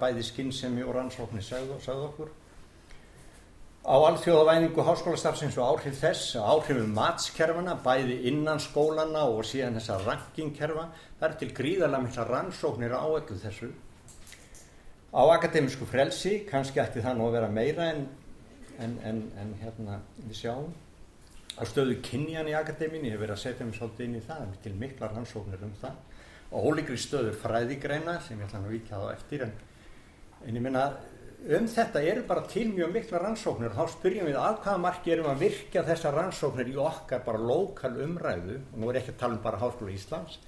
bæði 0.00 0.24
skinnsemi 0.26 0.82
og 0.82 0.96
rannsóknir 0.96 1.46
sagði, 1.46 1.78
sagði 1.84 2.08
okkur 2.08 2.32
á 3.80 3.96
alþjóðavæningu 3.96 4.82
háskólastarfsins 4.84 5.56
og 5.56 5.78
áhrif 5.80 6.00
þess 6.02 6.34
áhrifum 6.36 6.90
matskerfana 6.92 7.78
bæði 7.80 8.18
innan 8.28 8.60
skólana 8.60 9.22
og 9.24 9.40
síðan 9.48 9.78
þessa 9.78 9.96
rankingkerfa 10.04 10.84
það 11.20 11.28
er 11.28 11.36
til 11.40 11.48
gríðarlega 11.56 12.04
mikla 12.04 12.26
rannsóknir 12.28 12.92
á 12.92 13.08
öllu 13.08 13.38
þessu. 13.40 13.70
Á 15.16 15.22
akademisku 15.32 15.88
frelsi 15.88 16.44
kannski 16.50 16.82
ætti 16.82 17.00
það 17.00 17.16
nú 17.18 17.30
að 17.30 17.38
vera 17.38 17.48
meira 17.48 17.88
en, 17.94 18.04
en, 18.78 18.98
en, 19.04 19.22
en 19.40 19.54
hérna 19.62 19.96
við 20.26 20.36
sjáum. 20.42 20.68
Á 21.56 21.64
stöðu 21.64 21.96
kynjan 22.04 22.48
í 22.48 22.54
akademíni, 22.56 23.08
ég 23.08 23.16
hef 23.16 23.24
verið 23.24 23.34
að 23.34 23.42
setja 23.42 23.66
mig 23.66 23.76
svolítið 23.76 24.06
inn 24.06 24.20
í 24.20 24.22
það, 24.28 24.52
til 24.62 24.74
mikla 24.76 25.08
rannsóknir 25.10 25.64
um 25.66 25.72
það. 25.80 25.96
Og 26.50 26.68
ólíkri 26.68 27.00
stöður 27.00 27.40
fræðigreina 27.40 28.20
sem 28.26 28.38
ég 28.38 28.46
ætla 28.46 28.60
að 28.60 29.08
á 29.08 29.14
eftir 29.16 29.46
en, 29.48 29.56
ég 30.46 30.62
minna 30.62 30.84
um 31.40 31.66
þetta 31.72 32.02
eru 32.04 32.22
bara 32.28 32.44
til 32.50 32.68
mjög 32.74 32.92
mikla 32.94 33.22
rannsóknir 33.22 33.72
og 33.72 33.78
þá 33.78 33.94
spyrjum 33.94 34.28
við 34.28 34.38
að 34.40 34.60
hvaða 34.64 34.84
marki 34.84 35.14
erum 35.14 35.30
að 35.30 35.42
virka 35.46 35.82
þessar 35.86 36.16
rannsóknir 36.18 36.68
í 36.70 36.76
okkar 36.80 37.24
bara 37.24 37.40
lokal 37.40 37.94
umræðu 38.04 38.60
og 38.60 38.78
nú 38.78 38.90
er 38.90 39.00
ekki 39.00 39.14
að 39.14 39.20
tala 39.22 39.38
um 39.38 39.44
bara 39.44 39.60
Háskóla 39.62 39.94
Íslands 39.94 40.40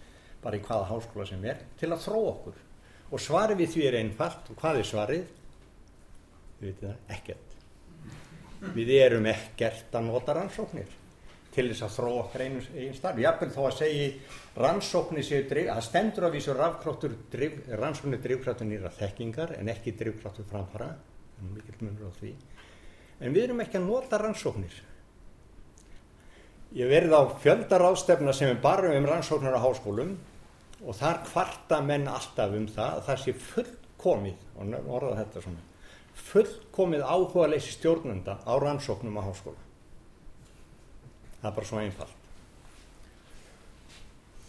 bara 0.42 0.58
í 0.58 0.64
hvaða 0.64 0.88
háskóla 0.90 1.26
sem 1.28 1.44
er 1.46 1.62
til 1.80 1.92
að 1.92 2.04
þró 2.06 2.22
okkur. 2.32 2.58
Og 3.12 3.20
svarið 3.22 3.62
við 3.62 3.72
því 3.74 3.84
er 3.88 3.98
einfalt. 4.00 4.50
Og 4.50 4.58
hvað 4.58 4.80
er 4.80 4.88
svarið? 4.88 5.28
Við 6.58 6.68
veitum 6.68 6.88
það, 6.88 6.98
ekkert. 7.16 7.56
Við 8.76 8.92
erum 8.96 9.28
ekkert 9.30 9.96
að 9.98 10.08
nota 10.08 10.36
rannsóknir 10.38 10.98
til 11.52 11.68
þess 11.68 11.84
að 11.84 11.96
þróa 11.96 12.20
okkar 12.22 12.44
einu 12.46 12.62
einn 12.80 12.94
starf. 12.96 13.18
Jábel 13.20 13.50
þó 13.52 13.60
að 13.66 13.74
segi 13.82 14.06
rannsóknir 14.62 15.26
séu 15.26 15.44
drif, 15.48 15.68
að 15.72 15.84
stendur 15.88 16.28
af 16.28 16.36
rafkráttur 16.58 17.16
drif, 17.32 17.58
rannsóknir 17.68 18.22
drivkráttur 18.24 18.68
nýra 18.68 18.92
þekkingar 18.96 19.56
en 19.58 19.68
ekki 19.68 19.92
drivkráttur 19.98 20.48
framfara, 20.48 20.88
en 21.40 21.52
mikill 21.52 21.84
munur 21.84 22.08
á 22.08 22.12
því. 22.16 22.32
En 23.20 23.36
við 23.36 23.44
erum 23.44 23.60
ekki 23.64 23.78
að 23.78 23.88
nota 23.88 24.20
rannsóknir. 24.20 24.78
Ég 26.72 26.88
verði 26.88 27.18
á 27.20 27.22
fjöldaráðstefna 27.42 28.32
sem 28.32 28.48
er 28.48 28.62
bara 28.62 28.94
um 28.96 29.08
rannsóknir 29.08 29.52
á 29.52 29.60
háskólum 29.60 30.14
og 30.82 30.96
þar 30.96 31.20
kvarta 31.26 31.82
menn 31.84 32.08
alltaf 32.08 32.56
um 32.56 32.64
það 32.66 32.96
að 32.96 33.04
það 33.10 33.20
sé 33.26 33.34
fullkomið, 33.50 34.40
og 34.56 34.88
orða 34.96 35.18
þetta 35.20 35.44
svona, 35.44 35.66
fullkomið 36.32 37.04
áhuga 37.04 37.50
leysi 37.52 37.76
stjórnenda 37.76 38.38
á 38.40 38.52
rannsóknum 38.56 39.20
á 39.20 39.28
háskóla 39.28 39.71
það 41.42 41.50
er 41.50 41.56
bara 41.58 41.68
svo 41.68 41.82
einfalt. 41.82 42.18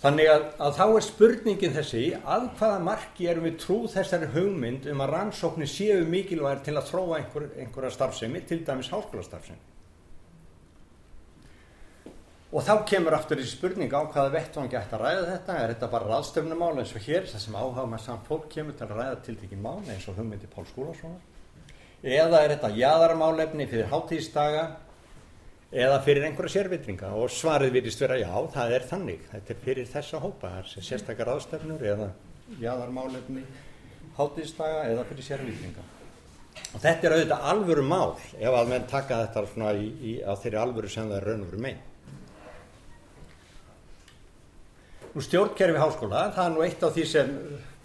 Þannig 0.03 0.27
að, 0.27 0.41
að 0.59 0.73
þá 0.75 0.85
er 0.85 1.03
spurningin 1.05 1.75
þessi 1.77 1.99
að 2.27 2.47
hvaða 2.59 2.79
marki 2.83 3.27
erum 3.31 3.45
við 3.47 3.53
trú 3.63 3.77
þessari 3.87 4.27
hugmynd 4.33 4.89
um 4.91 5.03
að 5.05 5.13
rannsóknir 5.15 5.69
séu 5.71 6.01
mikilvægir 6.03 6.65
til 6.65 6.73
að 6.75 6.89
þróa 6.89 7.19
einhver, 7.21 7.45
einhverja 7.63 7.93
starfsemi 7.95 8.41
til 8.49 8.65
dæmis 8.67 8.91
háskólastarfsemi? 8.91 9.69
Og 12.53 12.61
þá 12.67 12.83
kemur 12.85 13.15
aftur 13.15 13.39
í 13.41 13.47
spurning 13.49 13.95
á 13.95 14.03
hvaða 14.03 14.33
vettvangi 14.35 14.77
ætti 14.77 14.93
að 14.93 15.05
ræða 15.07 15.23
þetta. 15.29 15.53
Er 15.57 15.71
þetta 15.71 15.87
bara 15.95 16.09
raðstöfnumál 16.11 16.75
eins 16.83 16.91
og 16.93 17.07
hér 17.07 17.23
það 17.31 17.45
sem 17.45 17.55
áhaga 17.57 17.85
með 17.89 18.03
samt 18.03 18.27
fólk 18.27 18.51
kemur 18.51 18.75
til 18.77 18.85
að 18.89 18.99
ræða 18.99 19.21
tiltekin 19.25 19.63
mál 19.63 19.79
eins 19.87 20.05
og 20.11 20.19
hugmyndi 20.19 20.51
Pál 20.51 20.67
Skúlason? 20.69 21.15
Eða 22.03 22.43
er 22.43 22.53
þetta 22.57 22.75
jæðarmálefni 22.75 23.71
fyrir 23.71 23.89
hátíðsdaga 23.89 24.67
eða 25.73 25.99
fyrir 26.05 26.27
einhverja 26.27 26.59
sérvitringa. 26.59 27.09
Og 27.17 27.31
svarið 27.33 27.77
virðist 27.77 28.03
vera 28.03 28.19
já, 28.21 28.31
það 28.53 28.75
er 28.77 28.87
þannig. 28.91 29.25
Þetta 29.31 29.53
er 29.53 29.61
fyrir 29.65 29.89
þessa 29.89 30.21
hópa, 30.23 30.51
það 30.53 30.61
er 30.61 30.87
sérstakar 30.89 31.33
ástefnur 31.33 31.85
eða 31.93 32.11
jáðarmálefni 32.61 33.43
hátíðsdaga 34.17 34.85
eða 34.91 35.07
fyrir 35.09 35.27
sérvitringa. 35.29 35.87
Og 36.73 36.81
þetta 36.81 37.07
er 37.07 37.15
auðvitað 37.17 37.47
alvöru 37.49 37.87
mál 37.87 38.13
ef 38.37 38.53
að 38.53 38.69
menn 38.69 38.85
taka 38.89 39.23
þetta 39.25 39.73
í, 39.73 39.89
í, 39.89 40.13
á 40.21 40.33
þeirri 40.37 40.61
alvöru 40.61 40.89
sem 40.89 41.09
það 41.09 41.17
er 41.17 41.27
raun 41.29 41.43
og 41.45 41.49
veru 41.49 41.65
megin 41.65 41.89
Nú 45.13 45.21
stjórnkerfi 45.21 45.77
háskóla, 45.77 46.23
það 46.33 46.47
er 46.47 46.53
nú 46.55 46.61
eitt 46.65 46.83
af 46.85 46.95
því 46.95 47.03
sem 47.05 47.33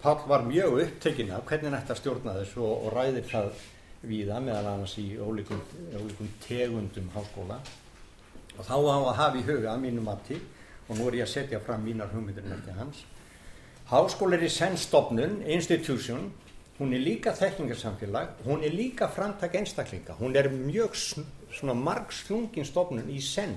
Pál 0.01 0.21
var 0.27 0.45
mjög 0.47 0.79
upptökin 0.79 1.31
af. 1.35 1.43
Hvernig 1.45 1.73
þetta 1.75 1.95
stjórna 1.99 2.33
þessu 2.37 2.61
og, 2.63 2.85
og 2.87 2.93
ræðir 2.95 3.25
það 3.27 3.49
víða 4.03 4.39
meðal 4.43 4.73
annars 4.73 4.97
í 5.01 5.11
ólíkum, 5.19 5.61
ólíkum 5.95 6.31
tegundum 6.45 7.11
háskóla. 7.15 7.59
Og 8.57 8.65
þá 8.65 8.75
á 8.75 8.97
að 8.97 9.15
hafa 9.19 9.39
í 9.39 9.45
huga 9.47 9.73
að 9.73 9.85
mínu 9.85 10.03
mati 10.03 10.39
og 10.89 10.97
nú 10.97 11.07
er 11.07 11.21
ég 11.21 11.27
að 11.27 11.33
setja 11.35 11.63
fram 11.63 11.83
mínar 11.85 12.11
hugmyndir 12.13 12.47
eftir 12.49 12.77
hans 12.79 13.05
Háskóla 13.89 14.37
er 14.37 14.43
í 14.45 14.49
sennstofnun, 14.53 15.39
institution. 15.49 16.27
Hún 16.77 16.91
er 16.93 17.01
líka 17.01 17.31
þekkingarsamfélag. 17.33 18.35
Hún 18.45 18.61
er 18.61 18.75
líka 18.75 19.07
framtak 19.09 19.55
einstaklinga. 19.57 20.13
Hún 20.19 20.37
er 20.37 20.51
mjög 20.53 20.93
svona 20.93 21.73
marg 21.73 22.13
slungin 22.13 22.67
stofnun 22.69 23.09
í 23.09 23.17
senn. 23.25 23.55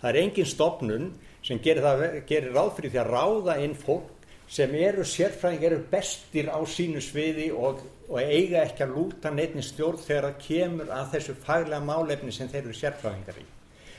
Það 0.00 0.08
er 0.08 0.20
engin 0.22 0.48
stofnun 0.48 1.12
sem 1.44 1.60
gerir, 1.60 1.84
það, 1.84 2.06
gerir 2.30 2.56
ráð 2.56 2.72
fyrir 2.78 2.94
því 2.94 3.02
að 3.02 3.12
ráða 3.12 3.58
inn 3.66 3.76
fólk 3.76 4.13
sem 4.50 4.74
eru 4.76 5.04
sérfræðing 5.08 5.64
eru 5.64 5.80
bestir 5.90 6.50
á 6.52 6.60
sínu 6.68 7.00
sviði 7.02 7.48
og, 7.56 7.80
og 8.08 8.20
eiga 8.20 8.62
ekki 8.64 8.84
að 8.84 8.94
lúta 8.98 9.32
neittni 9.32 9.64
stjórn 9.64 10.02
þegar 10.02 10.28
það 10.28 10.40
kemur 10.46 10.92
að 10.92 11.10
þessu 11.16 11.36
faglega 11.46 11.80
málefni 11.84 12.32
sem 12.34 12.50
þeir 12.52 12.62
eru 12.66 12.78
sérfræðingar 12.78 13.40
í. 13.40 13.46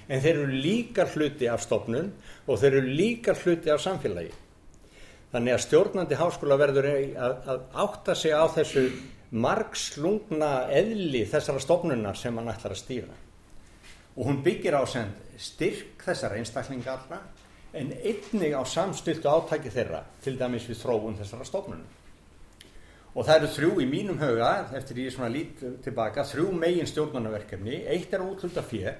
En 0.06 0.22
þeir 0.22 0.36
eru 0.36 0.60
líka 0.62 1.08
hluti 1.10 1.50
af 1.50 1.64
stofnun 1.66 2.12
og 2.46 2.60
þeir 2.62 2.80
eru 2.80 2.96
líka 3.02 3.34
hluti 3.34 3.74
af 3.74 3.82
samfélagi. 3.82 4.34
Þannig 5.34 5.56
að 5.56 5.64
stjórnandi 5.66 6.20
háskóla 6.20 6.58
verður 6.62 6.88
að, 6.94 7.38
að 7.52 7.64
átta 7.84 8.16
sig 8.16 8.32
á 8.32 8.46
þessu 8.54 8.86
margslungna 9.36 10.52
eðli 10.72 11.26
þessara 11.28 11.60
stofnunar 11.60 12.20
sem 12.20 12.38
hann 12.38 12.52
ætlar 12.54 12.76
að 12.76 12.84
stýra. 12.84 13.18
Og 14.16 14.30
hún 14.30 14.44
byggir 14.46 14.78
á 14.78 14.84
send 14.88 15.18
styrk 15.42 16.06
þessar 16.06 16.38
einstaklinga 16.38 16.94
allra 16.94 17.20
en 17.76 17.92
einnig 17.96 18.56
á 18.56 18.64
samstiltu 18.68 19.30
átæki 19.30 19.72
þeirra 19.74 20.02
til 20.24 20.38
dæmis 20.40 20.68
við 20.70 20.82
þróun 20.82 21.20
þessara 21.20 21.48
stofnunum. 21.48 21.90
Og 23.16 23.24
það 23.24 23.38
eru 23.38 23.50
þrjú 23.56 23.76
í 23.80 23.86
mínum 23.88 24.18
huga, 24.20 24.50
eftir 24.76 25.06
ég 25.06 25.14
svona 25.16 25.32
lít 25.32 25.62
tilbaka, 25.84 26.26
þrjú 26.28 26.50
megin 26.56 26.90
stjórnunarverkefni, 26.90 27.86
eitt 27.88 28.14
er 28.14 28.26
útluta 28.26 28.64
fjö 28.66 28.92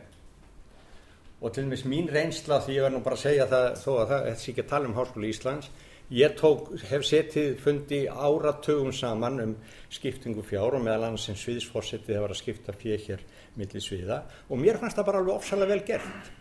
og 1.42 1.52
til 1.54 1.66
dæmis 1.66 1.84
mín 1.86 2.08
reynsla 2.10 2.62
því 2.64 2.78
ég 2.78 2.86
verð 2.86 2.96
nú 2.96 3.02
bara 3.06 3.18
að 3.18 3.26
segja 3.26 3.50
það 3.52 3.66
þó 3.82 3.90
að 3.92 4.08
það, 4.12 4.30
sé 4.40 4.52
ekki 4.52 4.64
að 4.64 4.70
tala 4.70 4.88
um 4.88 4.96
Háskóli 4.96 5.32
Íslands, 5.34 5.68
ég 6.16 6.38
tók, 6.40 6.72
hef 6.90 7.04
setið 7.06 7.52
fundi 7.62 8.00
áratugum 8.08 8.96
saman 8.96 9.44
um 9.44 9.54
skiptingu 9.94 10.46
fjár 10.48 10.80
og 10.80 10.86
meðal 10.88 11.10
annars 11.10 11.28
sem 11.28 11.38
sviðsforsetið 11.38 12.16
hefur 12.16 12.34
að 12.34 12.40
skipta 12.40 12.74
fjö 12.80 12.98
hér 13.04 13.28
millir 13.60 13.84
sviða. 13.84 14.24
Og 14.50 14.64
mér 14.64 14.80
fannst 14.82 14.98
það 14.98 15.10
bara 15.12 15.22
alveg 15.22 15.36
ofsalega 15.36 15.76
vel 15.76 15.86
gert 15.92 16.34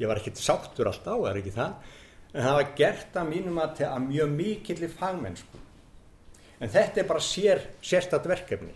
ég 0.00 0.08
var 0.08 0.20
ekkert 0.20 0.40
sáttur 0.40 0.88
alltaf, 0.90 1.18
það 1.20 1.30
er 1.30 1.40
ekki 1.42 1.56
það? 1.56 1.90
En 2.32 2.46
það 2.46 2.56
var 2.58 2.70
gert 2.78 3.18
að 3.20 3.28
mínum 3.28 3.58
að, 3.60 3.82
að 3.84 4.06
mjög 4.06 4.30
mikillir 4.38 4.94
fagmennsku. 4.96 5.60
En 6.62 6.70
þetta 6.72 7.02
er 7.02 7.08
bara 7.10 7.24
sér, 7.24 7.60
sérstatt 7.84 8.28
verkefni. 8.30 8.72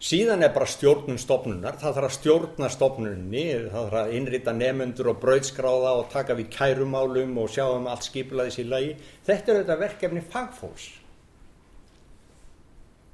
Síðan 0.00 0.40
er 0.40 0.52
bara 0.54 0.64
stjórnum 0.64 1.18
stofnunar 1.20 1.76
það 1.76 1.98
þarf 1.98 2.08
að 2.08 2.14
stjórna 2.14 2.68
stofnunni 2.72 3.42
það 3.66 3.74
þarf 3.74 3.96
að 4.00 4.14
innrita 4.16 4.54
nefnundur 4.56 5.10
og 5.12 5.18
brauðskráða 5.20 5.90
og 5.98 6.06
taka 6.14 6.36
við 6.38 6.48
kærumálum 6.54 7.34
og 7.42 7.50
sjá 7.52 7.66
um 7.74 7.90
allt 7.92 8.08
skiplaðis 8.08 8.56
í 8.62 8.64
lagi. 8.64 8.94
Þetta 9.26 9.52
er 9.52 9.60
þetta 9.60 9.76
verkefni 9.82 10.22
fagfólks. 10.24 10.86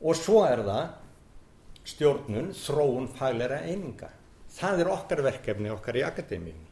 Og 0.07 0.15
svo 0.15 0.45
er 0.47 0.63
það 0.63 0.87
stjórnun 1.91 2.53
þróun 2.55 3.11
faglera 3.19 3.59
eininga 3.67 4.13
það 4.57 4.83
er 4.85 4.95
okkar 4.97 5.23
verkefni 5.27 5.73
okkar 5.75 6.01
í 6.01 6.07
akademíun 6.07 6.67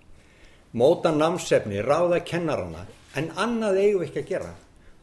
móta 0.74 1.12
námsefni, 1.14 1.78
ráða 1.82 2.20
kennarana 2.26 2.84
en 3.14 3.30
annað 3.38 3.78
eigum 3.78 4.02
við 4.02 4.08
ekki 4.08 4.22
að 4.24 4.30
gera. 4.32 4.52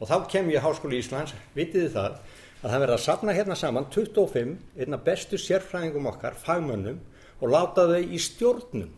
Og 0.02 0.10
þá 0.10 0.16
kem 0.28 0.50
ég 0.52 0.64
Háskóli 0.64 0.98
Íslands, 1.00 1.32
vitiði 1.56 1.92
það 1.94 2.18
að 2.62 2.66
það 2.66 2.82
verða 2.84 2.98
að 2.98 3.04
safna 3.06 3.36
hérna 3.36 3.56
saman 3.56 3.88
25 3.94 4.52
einna 4.76 4.98
bestu 5.00 5.40
sérfræðingum 5.40 6.10
okkar, 6.12 6.36
fagmönnum 6.36 7.00
og 7.40 7.54
láta 7.54 7.86
þau 7.88 8.02
í 8.02 8.20
stjórnum. 8.20 8.90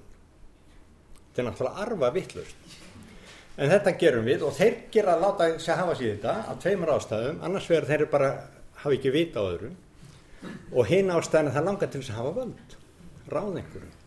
Þetta 1.31 1.43
er 1.43 1.49
náttúrulega 1.51 1.87
arfa 1.87 2.13
vittlust 2.15 2.81
en 3.55 3.71
þetta 3.71 3.93
gerum 3.99 4.27
við 4.27 4.43
og 4.43 4.55
þeir 4.57 4.79
gera 4.91 5.15
að 5.15 5.21
láta 5.23 5.47
sér 5.63 5.79
hafa 5.79 5.95
sér 5.95 6.17
þetta 6.17 6.33
af 6.51 6.63
tveimur 6.65 6.91
ástæðum. 6.97 7.43
Annars 7.47 7.69
verður 7.71 7.93
þeir 7.93 8.09
bara 8.11 8.31
hafa 8.81 8.97
ekki 8.97 9.13
vita 9.15 9.45
á 9.45 9.47
öðrum. 9.47 9.77
Og 10.75 10.89
hinn 10.91 11.13
ástæðan 11.15 11.55
það 11.55 11.69
langar 11.71 11.93
til 11.93 12.03
þess 12.03 12.11
að 12.11 12.19
hafa 12.19 12.41
völd 12.41 12.75
ráð 13.31 13.61
einhverjum 13.61 14.01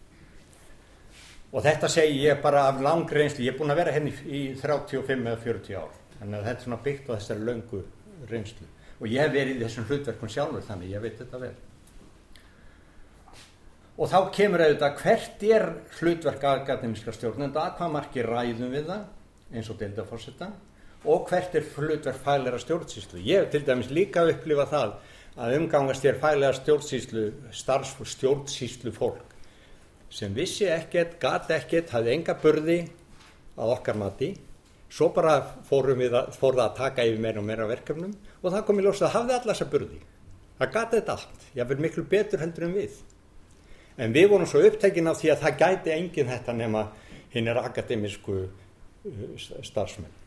og 1.51 1.63
þetta 1.63 1.89
segi 1.91 2.25
ég 2.25 2.41
bara 2.43 2.67
af 2.69 2.81
langri 2.83 3.21
reynslu. 3.21 3.45
Ég 3.45 3.53
er 3.53 3.59
búin 3.59 3.71
að 3.71 3.81
vera 3.81 3.93
henni 3.95 4.11
í 4.25 4.41
35 4.59 5.29
eða 5.29 5.39
40 5.43 5.79
ár. 5.79 5.93
Þannig 6.17 6.39
að 6.39 6.49
þetta 6.49 6.59
er 6.59 6.65
svona 6.65 6.81
byggt 6.87 7.07
á 7.07 7.11
þessari 7.15 7.47
löngu 7.47 7.79
reynslu. 8.31 8.67
Og 8.97 9.07
ég 9.11 9.23
hef 9.23 9.33
verið 9.33 9.55
í 9.55 9.63
þessum 9.63 9.87
hlutverkum 9.87 10.31
sjálfur 10.33 10.67
þannig 10.67 10.93
ég 10.93 11.03
veit 11.03 11.17
þetta 11.21 11.41
vel. 11.41 11.55
Og 13.97 14.09
þá 14.11 14.17
kemur 14.33 14.61
auðvitað 14.61 14.99
hvert 15.01 15.43
er 15.47 15.67
hlutverk 15.97 16.43
akademiska 16.51 17.13
stjórnenda? 17.15 17.63
Að 17.63 17.77
hvað 17.79 17.93
marki 17.95 18.25
ræðum 18.25 18.73
við 18.73 18.89
það? 18.91 19.05
Eins 19.53 19.69
og 19.71 19.79
deildafórsetta 19.79 20.51
og 21.07 21.29
hvert 21.29 21.53
er 21.55 21.65
hlutverk 21.77 22.19
fælera 22.21 22.59
stjórnsýslu? 22.59 23.21
Ég 23.23 23.45
hef 23.45 23.53
til 23.53 23.63
dæmis 23.65 23.89
líka 23.93 24.25
upplifað 24.27 24.73
það 24.73 24.95
að 25.37 25.55
umgangast 25.59 26.05
þér 26.05 26.19
fælera 26.21 26.57
stjórnsýslu 26.57 27.25
starfs 27.53 27.95
stjórnsýslu 28.13 28.93
fólk 28.95 29.35
sem 30.09 30.33
vissi 30.33 30.67
ekkert, 30.71 31.17
gat 31.19 31.49
ekkert 31.51 31.91
hafði 31.91 32.13
enga 32.15 32.35
burði 32.41 32.77
að 33.57 33.73
okkar 33.73 33.97
mati. 33.99 34.29
Svo 34.87 35.09
bara 35.11 35.41
fórum 35.67 35.99
við 35.99 36.13
að, 36.15 36.29
fór 36.39 36.55
það 36.55 36.63
að 36.63 36.77
taka 36.77 37.05
yfir 37.09 37.19
meira 37.19 37.41
og 37.41 37.47
meira 37.49 37.67
verkefnum 37.67 38.13
og 38.39 38.53
það 38.53 38.63
kom 38.69 38.79
í 38.79 38.85
ljós 38.85 39.01
að 39.03 39.17
hafði 39.17 39.35
alla 39.35 39.53
þessa 39.53 39.67
burði. 39.73 39.99
Það 40.57 40.71
gati 40.77 41.01
þetta 41.01 41.17
allt, 41.17 41.49
vil 41.59 41.81
miklu 41.83 42.05
betur 42.07 42.41
hendur 42.41 42.67
en 42.69 42.77
við. 42.77 43.01
En 43.97 44.15
við 44.15 44.29
vorum 44.31 44.47
svo 44.47 44.61
upptekin 44.63 45.11
af 45.11 45.19
því 45.19 45.33
að 45.33 45.43
það 45.43 45.59
gæti 45.65 45.93
enginn 45.97 46.31
þetta 46.31 46.55
nema 46.55 46.85
hinn 47.33 47.51
er 47.51 47.59
akademisku 47.59 48.37
uh, 48.47 49.27
starfsmenn 49.67 50.26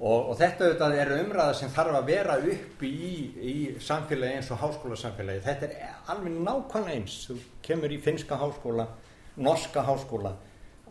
og, 0.00 0.30
og 0.30 0.34
þetta 0.36 0.66
auðvitað 0.66 0.98
er 1.00 1.12
umræða 1.20 1.54
sem 1.56 1.72
þarf 1.72 2.00
að 2.00 2.10
vera 2.10 2.36
uppi 2.54 2.90
í, 2.90 3.14
í 3.36 3.54
samfélagi 3.80 4.40
eins 4.40 4.50
og 4.52 4.60
háskólasamfélagi. 4.60 5.44
Þetta 5.46 5.70
er 5.70 5.94
alveg 6.12 6.36
nákvæmlega 6.36 6.98
eins. 6.98 7.22
Þú 7.30 7.38
kemur 7.64 7.94
í 7.94 8.02
finska 8.04 8.38
háskóla 8.40 8.90
norska 9.36 9.84
háskóla 9.84 10.36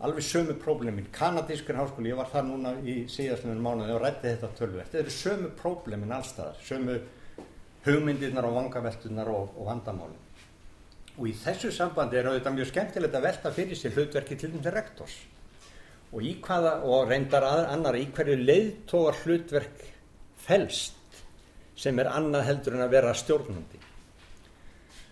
alveg 0.00 0.22
sömu 0.22 0.54
problemin, 0.60 1.06
kanadískur 1.12 1.76
háskóli 1.76 2.10
ég 2.12 2.18
var 2.18 2.28
þar 2.28 2.44
núna 2.50 2.74
í 2.84 3.06
síðastunum 3.08 3.62
mánuði 3.64 3.94
og 3.96 4.02
rætti 4.02 4.28
þetta 4.28 4.50
tölvert, 4.58 4.90
þetta 4.92 5.02
eru 5.02 5.14
sömu 5.14 5.52
problemin 5.56 6.12
allstaðar, 6.12 6.58
sömu 6.66 6.98
hugmyndirnar 7.86 8.44
og 8.44 8.58
vangaveltunar 8.58 9.30
og, 9.32 9.54
og 9.56 9.70
vandamálin. 9.70 10.20
Og 11.16 11.30
í 11.30 11.32
þessu 11.40 11.70
sambandi 11.72 12.18
er 12.20 12.28
auðvitað 12.28 12.58
mjög 12.58 12.70
skemmtilegt 12.74 13.16
að 13.16 13.24
velta 13.30 13.52
fyrir 13.56 13.80
sér 13.80 13.96
hlutverki 13.96 14.36
til 14.36 14.50
þessum 14.52 14.74
rektors 14.74 15.16
og 16.12 16.22
hvaða, 16.46 16.76
og 16.86 17.10
reyndar 17.10 17.44
að, 17.46 17.64
annar 17.74 17.98
í 17.98 18.06
hverju 18.14 18.38
leiðtóar 18.42 19.18
hlutverk 19.24 19.82
felst 20.46 20.94
sem 21.76 21.98
er 21.98 22.08
annað 22.12 22.46
heldur 22.50 22.78
en 22.78 22.86
að 22.86 22.94
vera 22.94 23.16
stjórnandi 23.16 23.86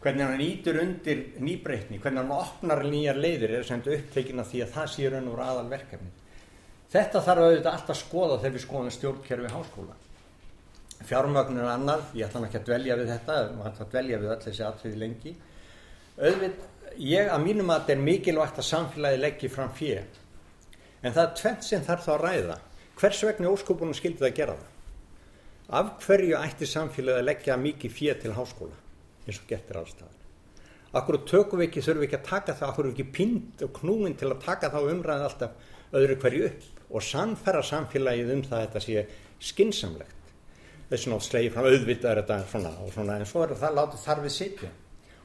hvernig 0.05 0.27
hann 0.27 0.41
ítur 0.45 0.79
undir 0.83 1.21
nýbreytni, 1.41 1.99
hvernig 2.03 2.21
hann 2.21 2.33
opnar 2.37 2.83
nýjar 2.85 3.17
leiðir 3.17 3.55
er 3.59 3.65
sem 3.65 3.81
upptekin 3.81 4.43
af 4.43 4.51
því 4.51 4.61
að 4.65 4.75
það 4.75 4.91
sé 4.93 5.11
raun 5.11 5.31
og 5.31 5.41
aðal 5.41 5.71
verkefni. 5.71 6.11
Þetta 6.93 7.23
þarf 7.25 7.45
auðvitað 7.45 7.71
alltaf 7.71 7.95
að 7.95 8.01
skoða 8.03 8.37
þegar 8.43 8.55
við 8.55 8.65
skoðum 8.67 8.93
stjórnkerfi 8.95 9.53
háskóla. 9.55 9.97
Fjármögnun 11.09 11.63
er 11.63 11.71
annað, 11.73 12.05
ég 12.15 12.29
ætla 12.29 12.45
ekki 12.47 12.61
að 12.61 12.69
dvelja 12.69 12.99
við 13.01 13.11
þetta, 13.15 13.39
maður 13.57 13.73
ætla 13.73 13.87
að 13.87 13.95
dvelja 13.95 14.21
við 14.21 14.35
öll 14.35 14.43
þessi 14.45 14.67
aðtriði 14.69 15.01
lengi. 15.01 15.33
Auðvitað, 16.21 16.69
ég 17.09 17.33
að 17.33 17.45
mínum 17.49 17.73
að 17.73 17.81
þetta 17.81 17.97
er 17.97 18.05
mikilvægt 18.05 18.61
að 18.61 18.69
samfélagi 18.69 19.23
leggji 19.25 19.51
fram 19.57 19.73
fjö. 19.75 19.97
En 21.05 21.13
það 21.13 21.25
er 21.25 21.35
tvent 21.41 21.67
sem 21.67 21.85
þarf 21.85 22.07
þá 22.07 22.15
að 22.15 22.25
ræða. 22.25 22.57
Hvers 23.01 23.21
vegna 23.29 23.51
óskopunum 23.53 23.97
skildi 23.97 24.23
það 24.23 24.31
að 24.31 24.39
gera 24.39 24.57
það? 24.61 24.71
Af 25.75 25.93
hverju 26.05 26.41
ætti 26.41 26.69
samfélagi 26.69 27.21
að 27.21 27.29
leggja 27.29 27.61
mikið 27.61 27.95
fjö 27.99 28.17
til 28.23 28.33
háskóla? 28.37 28.81
eins 29.25 29.41
og 29.41 29.49
getur 29.49 29.81
allstaðar. 29.81 30.21
Akkur 30.95 31.19
tökum 31.27 31.61
við 31.61 31.69
ekki, 31.69 31.83
þurfum 31.83 32.03
við 32.03 32.09
ekki 32.09 32.19
að 32.21 32.29
taka 32.29 32.57
það, 32.59 32.69
akkur 32.69 32.89
við 32.89 32.93
ekki 32.95 33.07
pind 33.17 33.65
og 33.67 33.73
knúin 33.81 34.19
til 34.19 34.29
að 34.31 34.43
taka 34.45 34.71
þá 34.71 34.79
umræðið 34.83 35.25
alltaf 35.29 35.73
öðru 35.95 36.19
hverju 36.23 36.51
upp 36.51 36.93
og 36.95 37.07
samfæra 37.09 37.63
samfélagið 37.65 38.35
um 38.35 38.45
það 38.45 38.59
að 38.59 38.67
þetta 38.67 38.85
sé 38.85 39.07
skinsamlegt. 39.49 40.31
Þessi 40.91 41.11
nátt 41.11 41.27
slegi 41.27 41.51
fram 41.51 41.67
auðvitaður 41.71 42.21
þetta 42.21 42.39
svona 42.53 42.75
og 42.85 42.93
svona 42.95 43.19
en 43.19 43.27
svo 43.27 43.43
er 43.43 43.57
það 43.59 43.79
látið 43.81 44.05
þarfið 44.05 44.35
sitja. 44.37 44.71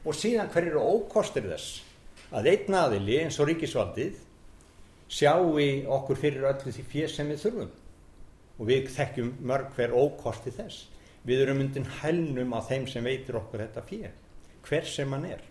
Og 0.08 0.16
síðan 0.16 0.50
hver 0.54 0.70
eru 0.72 0.82
ókostir 0.96 1.46
þess 1.52 1.84
að 2.34 2.50
einn 2.54 2.80
aðili 2.80 3.20
eins 3.20 3.38
og 3.42 3.50
ríkisvaldið 3.50 4.18
sjáu 5.10 5.58
okkur 5.98 6.20
fyrir 6.22 6.48
öllu 6.52 6.74
því 6.74 6.86
fér 6.94 7.14
sem 7.14 7.30
við 7.32 7.44
þurfum. 7.44 7.72
Og 8.60 8.68
við 8.68 8.90
þekkjum 8.94 9.30
mörg 9.50 9.72
hver 9.76 9.96
ókosti 9.96 10.54
þess. 10.54 10.88
Við 11.26 11.46
erum 11.46 11.60
myndin 11.62 11.88
helnum 12.02 12.54
á 12.56 12.60
þeim 12.64 12.88
sem 12.88 13.04
veitir 13.04 13.40
okkur 13.40 13.66
þetta 13.66 13.86
fyrir 13.88 14.18
hver 14.70 14.86
sem 14.86 15.14
hann 15.14 15.26
er. 15.26 15.42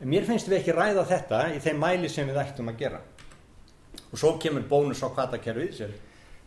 En 0.00 0.08
mér 0.08 0.24
finnst 0.26 0.48
við 0.48 0.60
ekki 0.60 0.74
ræða 0.74 1.04
þetta 1.10 1.40
í 1.54 1.60
þeim 1.62 1.82
mæli 1.82 2.08
sem 2.08 2.28
við 2.28 2.40
ættum 2.40 2.70
að 2.72 2.80
gera. 2.80 3.00
Og 4.10 4.18
svo 4.18 4.34
kemur 4.40 4.64
bónus 4.70 5.02
á 5.04 5.08
kvatakerfið 5.12 5.76
sem 5.76 5.94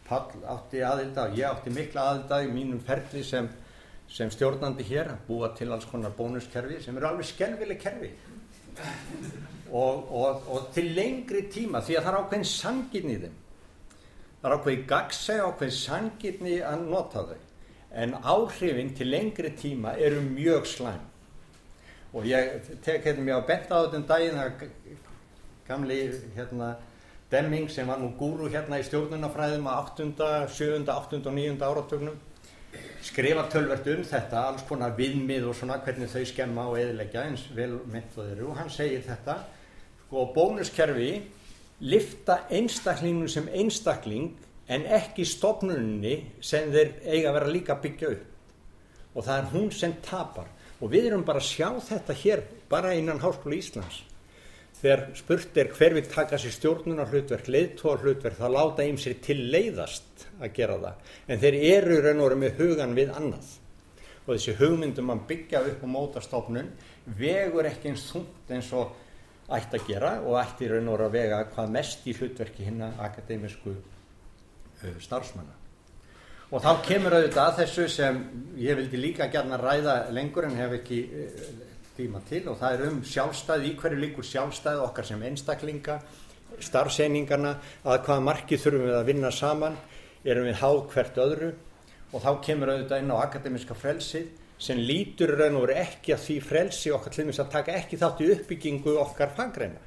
Pall 0.08 0.44
átti 0.48 0.80
aðilda 0.88 1.26
og 1.28 1.36
ég 1.36 1.50
átti 1.50 1.72
mikla 1.76 2.06
aðilda 2.12 2.40
í 2.46 2.52
mínum 2.52 2.80
ferli 2.80 3.26
sem, 3.28 3.50
sem 4.08 4.32
stjórnandi 4.32 4.86
hér 4.88 5.12
búa 5.28 5.50
til 5.58 5.68
alls 5.76 5.88
konar 5.92 6.16
bónuskerfi 6.16 6.80
sem 6.84 6.96
eru 6.96 7.10
alveg 7.10 7.28
skelvileg 7.28 7.82
kerfi 7.82 8.14
og, 9.72 10.08
og, 10.12 10.48
og 10.48 10.70
til 10.76 10.92
lengri 10.96 11.44
tíma 11.52 11.82
því 11.84 11.98
að 11.98 12.08
það 12.08 12.14
er 12.14 12.20
ákveðin 12.22 12.50
sangin 12.52 13.12
í 13.12 13.18
þeim 13.24 13.36
það 14.42 14.50
er 14.50 14.56
ákveðin 14.58 14.88
gagseg 14.92 15.44
ákveðin 15.44 15.78
sangin 15.78 16.50
í 16.50 16.58
að 16.64 16.88
nota 16.88 17.26
þau 17.30 17.38
en 18.04 18.18
áhrifin 18.22 18.94
til 18.98 19.10
lengri 19.12 19.54
tíma 19.58 19.96
eru 19.98 20.22
mjög 20.26 20.68
slæm 20.70 21.06
og 22.14 22.28
ég 22.28 22.70
tek 22.86 23.06
hérna 23.06 23.26
mér 23.26 23.42
á 23.44 23.50
betta 23.50 23.80
á 23.80 23.84
þetta 23.86 24.00
um 24.02 24.08
daginn 24.12 24.40
það 24.40 24.70
gamli 25.68 26.00
hérna 26.36 26.76
Demming 27.28 27.68
sem 27.68 27.88
var 27.88 28.00
nú 28.00 28.14
gúru 28.16 28.48
hérna 28.48 28.78
í 28.80 28.86
stjórnunafræðum 28.88 29.66
á 29.68 29.84
8., 29.84 30.48
7., 30.48 30.86
8. 30.88 31.18
og 31.28 31.34
9. 31.36 31.58
áratögnum 31.60 32.16
skrifa 33.04 33.44
tölvert 33.52 33.88
um 33.92 34.04
þetta 34.08 34.44
alls 34.48 34.64
konar 34.68 34.96
viðmið 34.96 35.50
og 35.50 35.58
svona 35.58 35.80
hvernig 35.84 36.08
þau 36.12 36.24
skemma 36.28 36.68
og 36.72 36.80
eðleggja 36.80 37.26
eins 37.28 37.44
vel 37.56 37.82
mynd 37.84 38.16
og 38.16 38.30
þeirru 38.30 38.48
og 38.52 38.58
hann 38.62 38.72
segir 38.72 39.04
þetta 39.04 39.36
sko 40.08 40.30
bónuskerfi 40.32 41.12
lifta 41.84 42.46
einstaklingum 42.50 43.28
sem 43.28 43.50
einstakling 43.52 44.32
en 44.72 44.86
ekki 44.88 45.26
stopnunni 45.28 46.16
sem 46.44 46.72
þeir 46.72 46.94
eiga 47.04 47.32
að 47.32 47.38
vera 47.38 47.52
líka 47.52 47.76
byggja 47.84 48.12
upp. 48.16 48.26
Og 49.16 49.26
það 49.26 49.38
er 49.38 49.50
hún 49.52 49.72
sem 49.76 49.96
tapar. 50.04 50.48
Og 50.80 50.92
við 50.94 51.10
erum 51.10 51.26
bara 51.26 51.42
að 51.42 51.50
sjá 51.50 51.70
þetta 51.90 52.16
hér 52.22 52.44
bara 52.70 52.94
innan 52.96 53.20
Háskóla 53.20 53.58
Íslands. 53.58 54.04
Þegar 54.78 55.04
spurt 55.18 55.56
er 55.58 55.72
hver 55.74 55.96
vil 55.98 56.06
taka 56.06 56.38
sér 56.38 56.54
stjórnunar 56.54 57.10
hlutverk, 57.10 57.48
leiðtóar 57.50 58.04
hlutverk 58.04 58.38
þá 58.38 58.48
láta 58.54 58.84
einn 58.86 59.00
sér 59.02 59.18
til 59.26 59.40
leiðast 59.50 60.28
að 60.38 60.52
gera 60.60 60.78
það. 60.84 61.16
En 61.28 61.42
þeir 61.42 61.58
eru 61.72 61.98
raun 62.04 62.22
og 62.22 62.30
veru 62.30 62.40
með 62.44 62.62
hugan 62.62 62.94
við 62.96 63.16
annað. 63.18 63.50
Og 64.28 64.36
þessi 64.36 64.56
hugmyndum 64.60 65.12
að 65.16 65.26
byggja 65.32 65.64
upp 65.72 65.84
og 65.88 65.92
móta 65.92 66.22
stofnun 66.22 66.70
vegur 67.18 67.66
ekki 67.66 67.90
eins 67.90 68.06
þúnt 68.12 68.54
eins 68.54 68.70
og 68.78 68.94
ætti 69.48 69.80
að 69.80 69.86
gera 69.88 70.16
og 70.22 70.40
ætti 70.42 70.68
raun 70.68 70.90
og 70.92 70.98
veru 70.98 71.08
að 71.08 71.14
vega 71.20 71.44
hvað 71.54 71.78
mest 71.78 72.08
í 72.08 72.16
hlutverki 72.18 72.66
hinn 72.68 72.82
akademisku 72.84 73.76
Uh, 74.78 74.94
starfsmanna. 75.02 75.56
Og 76.54 76.62
þá 76.62 76.84
kemur 76.86 77.16
auðvitað 77.18 77.48
að 77.48 77.56
þessu 77.64 77.86
sem 77.90 78.18
ég 78.62 78.78
vildi 78.78 79.00
líka 79.02 79.26
gætna 79.34 79.58
ræða 79.58 79.96
lengur 80.14 80.46
en 80.46 80.54
hef 80.60 80.76
ekki 80.78 81.00
uh, 81.10 81.48
tíma 81.98 82.22
til 82.28 82.44
og 82.52 82.60
það 82.60 82.76
er 82.76 82.84
um 82.92 83.00
sjálfstæði, 83.02 83.72
í 83.72 83.80
hverju 83.80 83.98
líkur 84.04 84.28
sjálfstæði 84.30 84.84
okkar 84.86 85.08
sem 85.10 85.24
einstaklinga 85.26 85.96
starfseiningarna, 86.68 87.56
að 87.90 88.04
hvaða 88.06 88.26
marki 88.28 88.60
þurfum 88.62 88.86
við 88.86 89.00
að 89.00 89.10
vinna 89.10 89.32
saman 89.34 89.80
erum 90.24 90.46
við 90.46 90.62
háð 90.62 90.80
hvert 90.94 91.18
öðru. 91.26 91.50
Og 92.14 92.22
þá 92.22 92.30
kemur 92.46 92.74
auðvitað 92.76 93.02
inn 93.02 93.16
á 93.18 93.18
akademiska 93.18 93.78
frelsið 93.82 94.30
sem 94.60 94.80
lítur 94.82 95.36
raun 95.38 95.60
og 95.60 95.68
veru 95.68 95.78
ekki 95.84 96.16
að 96.16 96.24
því 96.26 96.38
frelsi 96.46 96.94
okkar 96.96 97.14
til 97.14 97.28
þess 97.30 97.44
að 97.44 97.52
taka 97.54 97.76
ekki 97.78 98.00
þátt 98.02 98.24
í 98.24 98.30
uppbyggingu 98.36 98.96
okkar 99.04 99.34
fangreina. 99.38 99.84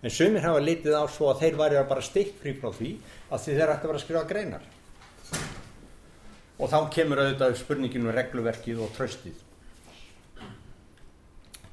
En 0.00 0.12
sumir 0.12 0.44
hafa 0.44 0.60
litið 0.64 0.96
á 0.96 1.04
svo 1.12 1.30
að 1.30 1.44
þeir 1.44 1.60
væri 1.60 1.84
bara 1.88 2.04
stikkfrí 2.04 2.56
frá 2.56 2.72
því 2.76 2.94
að 3.30 3.44
því 3.44 3.56
þeir 3.58 3.74
ætti 3.74 3.84
að 3.84 3.90
vera 3.90 4.00
að 4.00 4.04
skrifa 4.06 4.24
greinar. 4.32 4.66
Og 6.60 6.68
þá 6.72 6.80
kemur 6.92 7.22
auðvitað 7.22 7.60
spurninginu 7.60 8.08
um 8.08 8.16
regluverkið 8.16 8.84
og 8.84 8.92
tröstið 8.96 9.46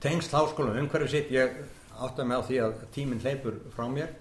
tengst 0.03 0.33
háskóla 0.35 0.77
umhverfið 0.77 1.09
sitt 1.11 1.31
ég 1.33 1.55
átta 1.97 2.25
mig 2.25 2.37
á 2.37 2.45
því 2.45 2.57
að 2.61 2.81
tíminn 2.93 3.21
hleypur 3.23 3.57
frá 3.73 3.87
mér 3.89 4.11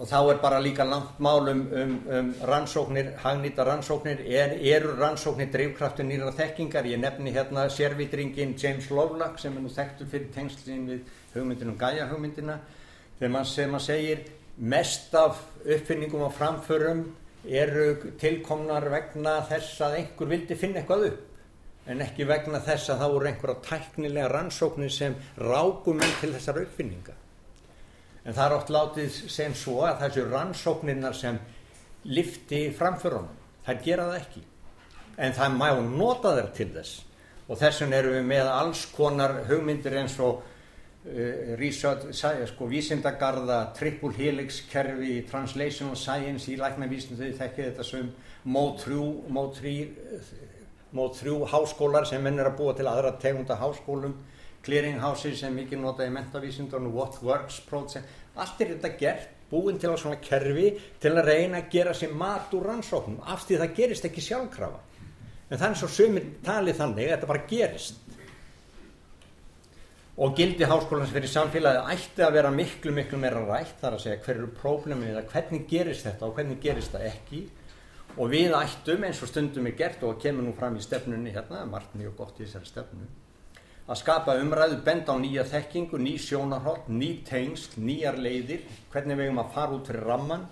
og 0.00 0.08
þá 0.08 0.18
er 0.32 0.38
bara 0.40 0.58
líka 0.64 0.84
langt 0.88 1.18
málum 1.20 1.66
um, 1.76 1.90
um 2.08 2.28
rannsóknir, 2.48 3.10
hagnýta 3.20 3.66
rannsóknir, 3.68 4.22
er, 4.24 4.54
eru 4.72 4.94
rannsóknir 4.96 5.50
dreifkraftu 5.52 6.06
nýra 6.08 6.32
þekkingar. 6.38 6.88
Ég 6.88 7.02
nefni 7.02 7.34
hérna 7.34 7.66
sérvitringin 7.68 8.56
James 8.56 8.88
Lovelock 8.88 9.36
sem 9.42 9.56
er 9.56 9.64
nú 9.66 9.72
þekktur 9.74 10.08
fyrir 10.08 10.32
tengslinn 10.32 10.88
við 10.88 11.14
hugmyndinum 11.34 11.76
Gaia 11.80 12.08
hugmyndina. 12.08 12.56
Þegar 13.18 13.34
mann, 13.36 13.50
man 13.74 13.84
segir 13.84 14.24
mest 14.56 15.14
af 15.20 15.44
uppfinningum 15.66 16.24
og 16.30 16.36
framförum 16.38 17.04
eru 17.44 18.14
tilkomnar 18.20 18.88
vegna 18.92 19.42
þess 19.52 19.84
að 19.84 19.98
einhver 20.00 20.32
vildi 20.32 20.56
finna 20.56 20.80
eitthvað 20.80 21.10
upp 21.10 21.26
en 21.90 22.04
ekki 22.04 22.26
vegna 22.28 22.60
þess 22.64 22.92
að 22.92 23.00
það 23.02 23.14
voru 23.14 23.28
einhverja 23.30 23.62
tæknilega 23.68 24.28
rannsóknir 24.32 24.92
sem 24.92 25.16
rákum 25.40 26.00
til 26.20 26.32
þessar 26.34 26.60
uppfinninga 26.66 27.16
en 28.24 28.36
það 28.36 28.44
er 28.46 28.56
oft 28.56 28.72
látið 28.74 29.18
sem 29.32 29.54
svo 29.56 29.80
að 29.88 30.04
þessu 30.04 30.26
rannsóknirnar 30.28 31.16
sem 31.16 31.38
lifti 32.08 32.66
framförunum, 32.76 33.36
þær 33.66 33.82
gera 33.84 34.08
það 34.10 34.20
ekki. 34.20 34.42
En 35.20 35.36
það 35.36 35.56
má 35.58 35.66
nota 35.84 36.34
þær 36.36 36.52
til 36.56 36.70
þess. 36.76 37.02
Og 37.50 37.58
þess 37.58 37.82
vegna 37.82 37.98
erum 37.98 38.16
við 38.16 38.28
með 38.30 38.52
alls 38.54 38.84
konar 38.94 39.34
hugmyndir 39.48 39.96
eins 40.00 40.14
og 40.22 40.40
uh, 40.40 41.56
research, 41.60 42.12
sko, 42.52 42.68
vísindagarða 42.70 43.60
triple 43.76 44.14
helix 44.16 44.62
kerfi 44.70 45.20
translational 45.30 45.98
science 45.98 46.48
í 46.52 46.58
læknavísinu 46.60 47.18
þau 47.18 47.40
þekkið 47.40 47.70
þetta 47.70 47.88
sem 47.88 48.12
mót 48.44 48.84
þrjú 48.84 49.06
mót 49.34 49.58
þrjú 49.60 49.90
mót 50.96 51.18
þrjú 51.20 51.36
háskólar 51.50 52.06
sem 52.08 52.22
menn 52.22 52.40
er 52.40 52.50
að 52.50 52.56
búa 52.58 52.74
til 52.74 52.88
aðra 52.90 53.12
tegunda 53.22 53.58
háskólum 53.60 54.16
clearinghouses 54.64 55.40
sem 55.40 55.54
mikið 55.56 55.80
nota 55.80 56.06
í 56.06 56.12
mentavísindunum, 56.12 56.92
what 56.94 57.20
works 57.24 57.60
project, 57.68 58.08
allt 58.36 58.60
er 58.60 58.74
þetta 58.74 58.96
gert 59.00 59.36
búin 59.50 59.80
til 59.80 59.90
á 59.90 59.98
svona 59.98 60.20
kerfi 60.22 60.70
til 61.02 61.16
að 61.16 61.26
reyna 61.26 61.58
að 61.60 61.72
gera 61.72 61.94
sér 61.96 62.14
mat 62.14 62.52
úr 62.54 62.68
rannsóknum 62.70 63.18
af 63.26 63.46
því 63.46 63.58
það 63.62 63.74
gerist 63.80 64.06
ekki 64.06 64.22
sjálfkrafa. 64.24 64.78
En 65.50 65.58
þannig 65.58 65.80
svo 65.80 65.88
sömur 65.90 66.26
talið 66.46 66.78
þannig 66.78 67.08
að 67.08 67.14
þetta 67.14 67.30
bara 67.32 67.46
gerist. 67.50 67.96
Og 70.20 70.34
gildi 70.36 70.68
háskólans 70.68 71.14
fyrir 71.14 71.32
samfélagi 71.32 71.94
ætti 71.94 72.22
að 72.22 72.36
vera 72.36 72.52
miklu 72.54 72.92
miklu 72.94 73.18
meira 73.18 73.40
rætt 73.48 73.80
þar 73.80 73.96
að 73.96 74.04
segja 74.04 74.20
hver 74.26 74.36
eru 74.36 74.50
próflemið 74.60 75.14
eða 75.14 75.24
hvernig 75.32 75.64
gerist 75.70 76.06
þetta 76.06 76.28
og 76.28 76.36
hvernig 76.36 76.60
gerist 76.62 76.94
það 76.94 77.08
ekki. 77.08 77.40
Og 78.18 78.30
við 78.30 78.54
ættum 78.58 79.06
eins 79.06 79.22
og 79.24 79.30
stundum 79.30 79.66
er 79.70 79.78
gert 79.78 80.04
og 80.06 80.20
kemur 80.22 80.46
nú 80.46 80.54
fram 80.58 80.76
í 80.76 80.84
stefnunni 80.84 81.32
hérna, 81.34 81.64
margt 81.66 81.96
mjög 81.98 82.16
gott 82.20 82.38
í 82.38 82.44
þessari 82.44 82.68
stefnu 82.68 83.08
að 83.90 83.98
skapa 83.98 84.36
umræðu, 84.38 84.78
benda 84.86 85.16
á 85.16 85.18
nýja 85.18 85.44
þekkingu, 85.50 85.98
ný 85.98 86.14
sjónarhótt, 86.22 86.86
ný 86.94 87.10
tengsl, 87.26 87.80
nýjar 87.82 88.18
leiðir, 88.22 88.62
hvernig 88.92 89.18
við 89.18 89.26
erum 89.26 89.40
að 89.42 89.54
fara 89.56 89.74
út 89.74 89.90
fyrir 89.90 90.06
ramman, 90.06 90.44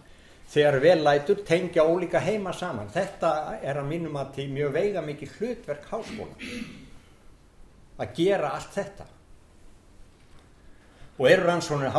þegar 0.51 0.79
vel 0.83 0.97
lætur, 1.05 1.45
tengja 1.47 1.85
ólíka 1.87 2.23
heima 2.25 2.55
saman. 2.57 2.91
Þetta 2.91 3.61
er 3.63 3.79
að 3.79 3.93
mínum 3.93 4.19
að 4.19 4.33
til 4.41 4.49
mjög 4.57 4.75
veiga 4.75 5.05
mikið 5.07 5.37
hlutverk 5.39 5.87
háskóla, 5.93 6.51
að 7.99 8.19
gera 8.19 8.51
allt 8.57 8.75
þetta. 8.75 9.09
Og 11.19 11.27
eru 11.27 11.47
rannsóknir, 11.49 11.95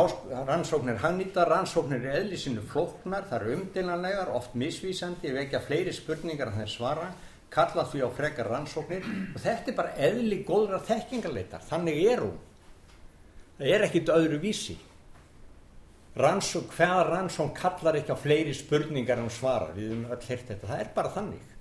rannsóknir 0.48 1.00
hagnýta, 1.00 1.44
rannsóknir 1.44 2.06
eðlisinu 2.08 2.62
flóknar, 2.68 3.26
það 3.28 3.40
eru 3.40 3.56
umdélanlegar, 3.58 4.30
oft 4.36 4.54
misvísandi, 4.56 5.32
vekja 5.36 5.60
fleiri 5.64 5.92
spurningar 5.92 6.52
en 6.52 6.62
þeir 6.62 6.72
svara, 6.72 7.10
kalla 7.52 7.84
því 7.88 8.04
á 8.06 8.08
frekar 8.14 8.50
rannsóknir. 8.50 9.06
Og 9.34 9.42
þetta 9.42 9.72
er 9.72 9.76
bara 9.78 9.96
eðli 10.08 10.42
góðra 10.46 10.80
þekkingarleitar, 10.86 11.66
þannig 11.68 12.00
er 12.06 12.24
hún. 12.24 12.38
Það 13.58 13.74
er 13.74 13.86
ekkit 13.88 14.14
öðru 14.14 14.40
vísi 14.42 14.78
rannsók, 16.20 16.72
hvaða 16.74 17.04
rannsók 17.06 17.52
kallar 17.54 18.00
ekki 18.00 18.10
á 18.10 18.18
fleiri 18.18 18.54
spurningar 18.56 19.20
en 19.22 19.30
svara, 19.30 19.70
við 19.76 19.92
höfum 19.92 20.08
öll 20.10 20.24
hirt 20.26 20.48
þetta. 20.48 20.70
Það 20.72 20.80
er 20.82 20.88
bara 20.96 21.12
þannig. 21.14 21.52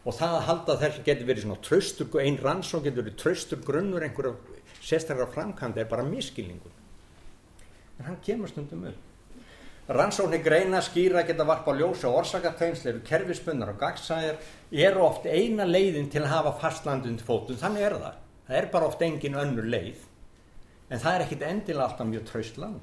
Og 0.00 0.16
það 0.16 0.36
að 0.38 0.46
halda 0.46 0.76
þess 0.80 1.02
getur 1.04 1.28
verið 1.28 1.44
svona 1.44 1.64
tröstur, 1.66 2.14
einn 2.22 2.38
rannsók 2.40 2.86
getur 2.86 3.04
verið 3.04 3.18
tröstur 3.20 3.60
grunnur 3.66 4.06
einhverja 4.06 4.60
sérstaklega 4.80 5.28
framkvæmda 5.34 5.82
er 5.82 5.90
bara 5.90 6.06
miskilningun 6.08 6.72
en 7.98 8.06
hann 8.08 8.20
kemur 8.24 8.48
stundum 8.48 8.86
upp 8.88 9.09
Rannsóknir 9.90 10.44
greina 10.44 10.78
skýra 10.86 11.24
geta 11.26 11.42
varpa 11.42 11.72
ljósa 11.74 12.12
orsakatengsl 12.14 12.92
eru 12.92 13.00
kerfispunnar 13.02 13.72
og 13.72 13.80
gagsæðir 13.80 14.36
eru 14.86 15.02
oft 15.02 15.24
eina 15.26 15.66
leiðin 15.66 16.06
til 16.12 16.22
að 16.22 16.30
hafa 16.30 16.52
fastlandund 16.60 17.24
fótum, 17.26 17.58
þannig 17.58 17.88
er 17.88 17.96
það. 17.98 18.20
Það 18.46 18.58
er 18.60 18.68
bara 18.70 18.86
oft 18.86 19.02
engin 19.02 19.40
önnur 19.40 19.66
leið 19.66 20.06
en 20.90 21.02
það 21.02 21.16
er 21.16 21.24
ekkit 21.24 21.42
endilega 21.46 21.88
alltaf 21.88 22.06
mjög 22.06 22.24
traustlan. 22.28 22.78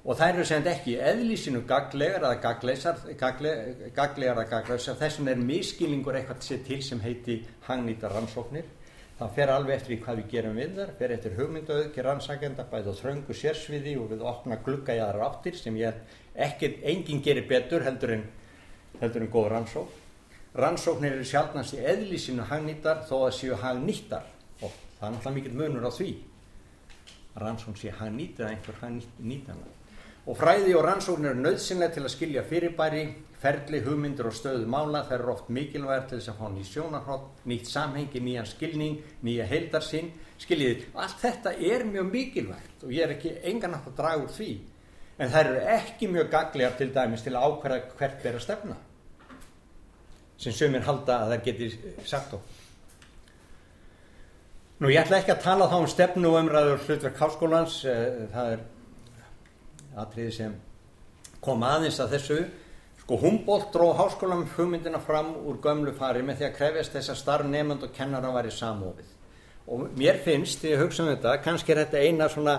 Og 0.00 0.16
það 0.16 0.32
eru 0.32 0.46
sem 0.48 0.68
ekki 0.70 0.96
eðlísinu 1.10 1.64
gaglegar 1.68 2.22
eða 2.22 2.38
gagleisar, 2.42 3.02
gagle, 3.18 3.54
gaglegar 3.94 4.38
eða 4.38 4.48
gagleisar, 4.54 4.98
þessum 5.02 5.28
er 5.30 5.42
miskilingur 5.50 6.18
eitthvað 6.18 6.46
sér 6.46 6.62
til 6.66 6.80
sem 6.86 7.02
heiti 7.02 7.40
hangnýta 7.66 8.10
rannsóknir 8.10 8.70
það 9.20 9.32
fer 9.36 9.50
alveg 9.52 9.74
eftir 9.76 9.92
í 9.92 10.00
hvað 10.00 10.20
við 10.22 10.28
gerum 10.32 10.54
við 10.56 10.76
þar 10.78 10.92
fer 10.96 11.12
eftir 11.12 11.34
hugmyndaauðki 11.36 12.04
rannsakenda 12.06 12.64
bæði 12.70 12.94
á 12.96 13.00
þröngu 13.02 13.34
sérsviði 13.36 13.96
og 14.00 14.06
við 14.14 14.22
opna 14.30 14.56
glugga 14.64 14.96
í 14.96 15.02
aðra 15.04 15.26
áttir 15.28 15.58
sem 15.60 15.76
ég 15.76 15.98
ekkert 16.40 16.80
enginn 16.88 17.20
gerir 17.26 17.44
betur 17.50 17.84
heldur 17.84 18.14
en 18.16 18.24
heldur 19.02 19.26
en 19.26 19.32
góð 19.34 19.50
rannsók 19.52 20.56
rannsóknir 20.56 21.18
eru 21.18 21.26
sjálfnast 21.28 21.76
í 21.76 21.82
eðlísinu 21.92 22.48
hagnýtar 22.48 23.04
þó 23.10 23.26
að 23.26 23.36
séu 23.42 23.60
hagnýttar 23.60 24.24
og 24.64 24.72
það 24.72 25.04
er 25.10 25.12
náttúrulega 25.18 25.36
mikill 25.36 25.58
munur 25.60 25.84
á 25.84 25.92
því 25.92 26.10
rannsókn 27.44 27.78
sé 27.78 27.92
hagnýtt 28.00 28.40
eða 28.40 28.54
einhver 28.54 28.80
hagnýtana 28.80 29.68
og 30.26 30.36
fræði 30.36 30.74
og 30.76 30.84
rannsóknir 30.84 31.32
eru 31.32 31.44
nöðsynlega 31.46 31.94
til 31.96 32.04
að 32.04 32.14
skilja 32.14 32.42
fyrirbæri 32.48 33.04
ferli, 33.40 33.80
hugmyndir 33.84 34.28
og 34.28 34.34
stöðu 34.36 34.66
mála. 34.68 35.04
Þær 35.08 35.22
eru 35.22 35.32
oft 35.34 35.48
mikilvægt 35.52 36.10
til 36.10 36.18
þess 36.18 36.32
að 36.32 36.40
fá 36.40 36.50
nýtt 36.52 36.72
sjónarhótt, 36.74 37.30
nýtt 37.48 37.70
samhengi, 37.70 38.20
nýjan 38.24 38.48
skilning, 38.48 38.98
nýja 39.24 39.46
heildarsinn, 39.48 40.10
skiljiði, 40.40 40.90
allt 40.94 41.18
þetta 41.22 41.54
er 41.56 41.86
mjög 41.88 42.12
mikilvægt 42.12 42.84
og 42.84 42.92
ég 42.94 43.06
er 43.06 43.16
ekki 43.16 43.34
engan 43.48 43.76
aftur 43.76 43.92
að 43.94 43.98
draga 44.00 44.22
úr 44.24 44.32
því, 44.36 44.50
en 45.20 45.32
þær 45.32 45.50
eru 45.50 45.66
ekki 45.76 46.08
mjög 46.12 46.30
gaglegar 46.32 46.78
til 46.78 46.92
dæmis 46.94 47.24
til 47.24 47.34
að 47.36 47.46
ákvæða 47.48 47.80
hvert 47.98 48.24
er 48.24 48.38
að 48.38 48.44
stefna, 48.46 48.78
sem 50.40 50.56
sömur 50.56 50.86
halda 50.88 51.20
að 51.24 51.34
það 51.34 51.46
geti 51.48 51.70
sagt 52.08 52.34
okkur. 52.38 52.56
Nú 54.80 54.88
ég 54.88 55.02
ætla 55.02 55.18
ekki 55.20 55.34
að 55.34 55.42
tala 55.44 55.66
þá 55.68 55.74
um 55.76 55.90
stefnu 55.92 56.28
og 56.30 56.38
umræður 56.40 56.84
hlutverk 56.86 57.18
háskólans, 57.20 57.82
eh, 57.84 58.28
það 58.32 58.52
er 58.54 58.62
atriði 59.98 60.32
sem 60.36 60.58
kom 61.40 61.62
aðeins 61.64 62.00
að 62.02 62.16
þessu 62.16 62.40
Sko 63.10 63.16
Humboldt 63.18 63.72
dró 63.74 63.88
háskólam 63.98 64.44
hugmyndina 64.54 65.00
fram 65.02 65.32
úr 65.42 65.56
gömlu 65.58 65.90
fari 65.98 66.20
með 66.22 66.36
því 66.38 66.44
að 66.46 66.52
krefjast 66.54 66.92
þess 66.94 67.10
að 67.10 67.16
starf 67.18 67.48
nefnd 67.50 67.82
og 67.82 67.90
kennara 67.96 68.28
var 68.30 68.46
í 68.46 68.52
samofið. 68.54 69.08
Og 69.66 69.80
mér 69.98 70.20
finnst, 70.22 70.60
því 70.62 70.76
að 70.76 70.82
hugsa 70.84 71.02
um 71.02 71.08
þetta, 71.10 71.32
kannski 71.42 71.74
er 71.74 71.80
þetta 71.80 72.04
eina 72.06 72.28
svona 72.30 72.54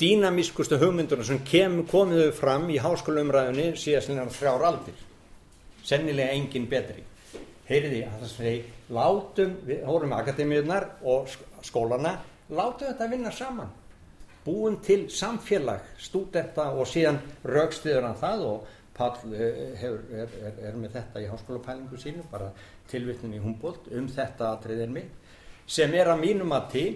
dýnamískustu 0.00 0.78
hugmynduna 0.80 1.26
sem 1.28 1.42
kem, 1.44 1.82
komiðu 1.90 2.30
fram 2.32 2.64
í 2.72 2.78
háskólumræðunni 2.80 3.74
síðast 3.76 4.08
lína 4.08 4.24
þrjár 4.32 4.64
aldir. 4.70 5.04
Sennilega 5.84 6.32
engin 6.38 6.70
betri. 6.72 7.04
Heyriði 7.68 8.00
að 8.08 8.16
það 8.22 8.34
segi, 8.38 8.64
látum, 8.96 9.54
við 9.68 9.84
hórum 9.84 10.16
akademíunar 10.16 10.88
og 11.04 11.28
skólana, 11.60 12.16
látum 12.48 12.88
þetta 12.88 13.12
vinna 13.12 13.36
saman. 13.36 13.68
Búin 14.50 14.80
til 14.82 15.06
samfélag, 15.14 15.84
stúdenta 16.02 16.72
og 16.74 16.88
síðan 16.90 17.20
raukstuður 17.46 18.08
hann 18.08 18.18
það 18.18 18.46
og 18.48 18.76
Pál 19.00 19.14
eh, 19.32 19.76
hefur, 19.80 20.00
er, 20.12 20.32
er, 20.44 20.56
er 20.68 20.74
með 20.76 20.96
þetta 20.98 21.22
í 21.22 21.28
háskólapælingu 21.30 22.00
sínu, 22.00 22.24
bara 22.32 22.50
tilvittnin 22.90 23.38
í 23.38 23.40
Humboldt 23.40 23.86
um 23.96 24.08
þetta 24.10 24.50
aðtriðin 24.50 24.92
mig, 24.92 25.06
sem 25.70 25.94
er 25.96 26.10
að 26.10 26.20
mínum 26.24 26.52
að 26.52 26.66
til 26.74 26.90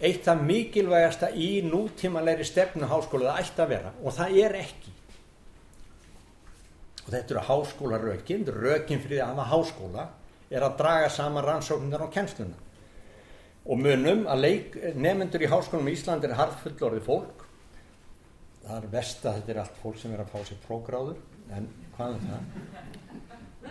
eitt 0.00 0.26
af 0.32 0.42
mikilvægasta 0.42 1.30
í 1.38 1.62
nútímanleiri 1.68 2.46
stefnu 2.48 2.88
háskóla 2.90 3.36
það 3.36 3.44
ætti 3.44 3.62
að 3.62 3.72
vera 3.76 3.94
og 4.02 4.16
það 4.16 4.40
er 4.42 4.58
ekki. 4.58 4.96
Og 7.04 7.12
þetta 7.12 7.34
eru 7.34 7.46
háskólarökin, 7.50 8.46
rökin 8.48 9.04
fyrir 9.04 9.22
að 9.22 9.34
hafa 9.34 9.48
háskóla 9.52 10.08
er 10.50 10.66
að 10.66 10.78
draga 10.80 11.12
saman 11.12 11.44
rannsóknir 11.44 12.02
á 12.02 12.08
kennsluna. 12.10 12.63
Og 13.64 13.80
munum 13.80 14.26
að 14.28 14.42
leik, 14.44 14.74
nefnendur 14.92 15.44
í 15.44 15.48
háskólum 15.48 15.86
í 15.88 15.94
Íslandi 15.96 16.28
er 16.28 16.36
harðfullorði 16.36 17.00
fólk. 17.06 17.46
Það 18.64 18.76
er 18.76 18.90
vest 18.92 19.24
að 19.24 19.38
þetta 19.38 19.54
er 19.54 19.60
allt 19.62 19.78
fólk 19.80 20.00
sem 20.00 20.12
er 20.12 20.20
að 20.24 20.34
fá 20.34 20.44
sér 20.44 20.60
prógráður 20.66 21.22
en 21.52 21.68
hvað 21.96 22.16
er 22.16 22.26
það? 22.28 22.44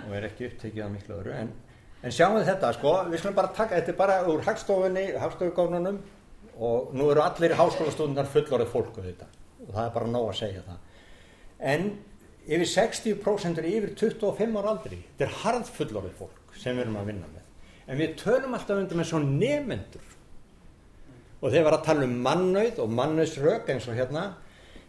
Og 0.04 0.16
er 0.18 0.28
ekki 0.30 0.48
upptekið 0.50 0.86
af 0.86 0.92
miklu 0.94 1.16
öðru 1.18 1.36
en, 1.38 1.52
en 2.02 2.14
sjáum 2.14 2.38
við 2.38 2.50
þetta 2.50 2.72
sko 2.78 2.94
við 3.10 3.22
slumum 3.22 3.38
bara 3.38 3.54
taka, 3.58 3.80
þetta 3.80 3.94
er 3.94 4.00
bara 4.00 4.18
úr 4.30 4.44
hagstofunni 4.46 5.06
hagstofugónunum 5.22 6.00
og 6.70 6.94
nú 6.98 7.10
eru 7.14 7.24
allir 7.26 7.56
háskólastúndar 7.58 8.30
fullorðið 8.34 8.74
fólku 8.74 9.06
þetta 9.06 9.30
og 9.66 9.72
það 9.72 9.84
er 9.86 9.96
bara 9.98 10.12
nóg 10.14 10.28
að 10.30 10.40
segja 10.42 10.66
það. 10.68 10.82
En 11.74 11.88
yfir 12.44 12.70
60% 12.74 13.62
er 13.62 13.70
yfir 13.70 13.96
25 14.04 14.60
ára 14.60 14.76
aldri 14.76 15.00
þetta 15.06 15.30
er 15.30 15.40
harð 15.44 15.74
fullorðið 15.78 16.22
fólk 16.22 16.58
sem 16.60 16.78
við 16.78 16.88
erum 16.88 17.02
að 17.02 17.10
vinna 17.14 17.30
með 17.30 17.43
en 17.88 18.00
við 18.00 18.16
tölum 18.22 18.56
alltaf 18.56 18.80
undir 18.80 19.00
með 19.00 19.10
svo 19.10 19.22
nefendur 19.24 20.10
og 21.44 21.52
þeir 21.52 21.66
var 21.68 21.78
að 21.78 21.86
tala 21.90 22.08
um 22.08 22.16
mannauð 22.24 22.80
og 22.80 22.94
mannauðsrök 22.96 23.72
eins 23.74 23.90
og 23.92 23.98
hérna 23.98 24.30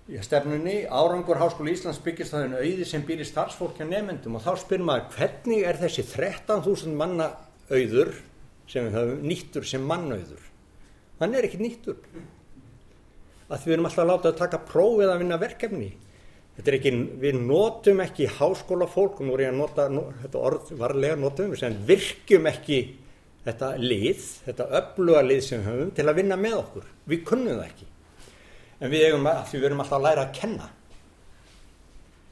í 0.07 0.21
stefnunni. 0.23 0.85
Árangur 0.87 1.41
Háskóla 1.41 1.73
Íslands 1.73 1.99
byggist 2.05 2.35
það 2.35 2.47
en 2.47 2.57
auði 2.61 2.87
sem 2.87 3.03
býr 3.07 3.25
í 3.25 3.27
starfsfólkja 3.27 3.89
nefndum 3.89 4.39
og 4.39 4.45
þá 4.45 4.53
spyr 4.63 4.85
maður 4.85 5.17
hvernig 5.17 5.67
er 5.67 5.81
þessi 5.81 6.05
13.000 6.13 6.95
manna 6.99 7.31
auður 7.73 8.13
sem 8.71 8.87
við 8.87 8.99
höfum 9.01 9.27
nýttur 9.27 9.67
sem 9.69 9.85
mannauður? 9.89 10.47
Hann 11.19 11.35
er 11.35 11.49
ekki 11.49 11.61
nýttur. 11.63 11.99
Að 13.49 13.59
því 13.59 13.71
við 13.71 13.77
erum 13.77 13.89
alltaf 13.89 14.05
að 14.05 14.11
láta 14.13 14.31
að 14.31 14.41
taka 14.41 14.63
prófið 14.69 15.11
að 15.11 15.21
vinna 15.25 15.41
verkefni 15.41 15.91
þetta 16.57 16.71
er 16.71 16.77
ekki, 16.79 16.93
við 17.23 17.41
notum 17.41 18.03
ekki 18.05 18.29
háskóla 18.39 18.89
fólk 18.91 19.21
og 19.21 19.29
nú 19.29 19.35
er 19.37 19.47
ég 19.47 19.55
að 19.55 19.59
nota 19.63 19.89
nú, 19.93 20.05
þetta 20.23 20.45
orð 20.51 20.75
varlega 20.79 21.19
notum 21.19 21.51
við 21.55 21.65
sem 21.65 21.81
virkjum 21.89 22.47
ekki 22.51 22.79
þetta 23.45 23.75
lið, 23.81 24.23
þetta 24.47 24.71
öfluga 24.81 25.25
lið 25.27 25.43
sem 25.45 25.61
við 25.61 25.69
höfum 25.73 25.91
til 25.97 26.07
að 26.09 26.21
vinna 26.21 26.39
með 26.41 26.57
okkur. 26.63 26.87
Við 27.11 27.27
kunnum 27.29 27.59
það 27.59 27.67
ekki. 27.67 27.91
En 28.81 28.93
við 28.93 29.07
eigum 29.09 29.29
að 29.29 29.45
því 29.51 29.61
við 29.61 29.69
erum 29.69 29.85
alltaf 29.85 29.99
að 29.99 30.07
læra 30.09 30.25
að 30.25 30.35
kenna 30.39 30.71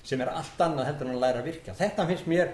sem 0.06 0.22
er 0.22 0.32
allt 0.32 0.62
annað 0.62 0.88
heldur 0.90 1.08
en 1.08 1.16
að 1.16 1.22
læra 1.22 1.42
að 1.42 1.48
virka 1.50 1.74
þetta 1.78 2.06
finnst 2.08 2.28
mér 2.30 2.48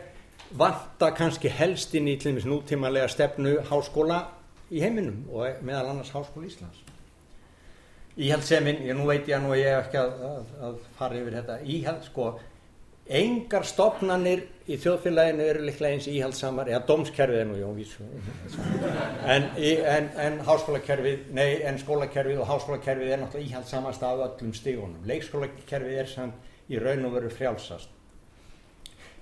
vanta 0.58 1.10
kannski 1.16 1.52
helst 1.52 1.94
inn 1.96 2.10
í 2.10 2.16
til 2.20 2.32
dæmis 2.32 2.48
nútímanlega 2.48 3.08
stefnu 3.12 3.56
háskóla 3.70 4.20
í 4.68 4.82
heiminum 4.84 5.24
og 5.32 5.62
meðal 5.64 5.94
annars 5.94 6.12
háskóla 6.12 6.48
Íslands 6.48 6.84
íhaldsemin, 8.18 8.82
ég 8.88 8.98
nú 8.98 9.08
veit 9.08 9.28
ég 9.28 9.38
að 9.38 9.44
nú 9.46 9.56
ég 9.56 9.72
hef 9.72 9.88
ekki 9.88 10.00
að, 10.02 10.22
að, 10.28 10.54
að 10.68 10.78
fara 10.98 11.18
yfir 11.20 11.36
þetta. 11.38 11.58
Íhald, 11.74 12.06
sko 12.08 12.30
engar 13.08 13.64
stopnannir 13.64 14.42
í 14.68 14.76
þjóðfélaginu 14.76 15.44
eru 15.48 15.62
líklega 15.64 15.96
eins 15.96 16.08
íhaldsamar 16.12 16.68
eða 16.68 16.82
dómskerfið 16.90 17.40
er 17.40 17.46
nú, 17.48 17.56
já, 17.56 17.68
vísu 17.72 18.04
en, 19.24 19.46
en, 19.56 20.10
en 20.20 20.36
háskólakerfið 20.44 21.30
nei, 21.32 21.62
en 21.64 21.80
skólakerfið 21.80 22.42
og 22.42 22.50
háskólakerfið 22.50 23.14
er 23.14 23.22
náttúrulega 23.22 23.48
íhaldsamast 23.48 24.04
af 24.04 24.24
öllum 24.26 24.52
stígunum 24.56 25.08
leikskólakerfið 25.08 26.02
er 26.02 26.12
samt 26.12 26.68
í 26.68 26.76
raun 26.82 27.06
og 27.08 27.14
veru 27.16 27.30
frjálsast. 27.32 27.94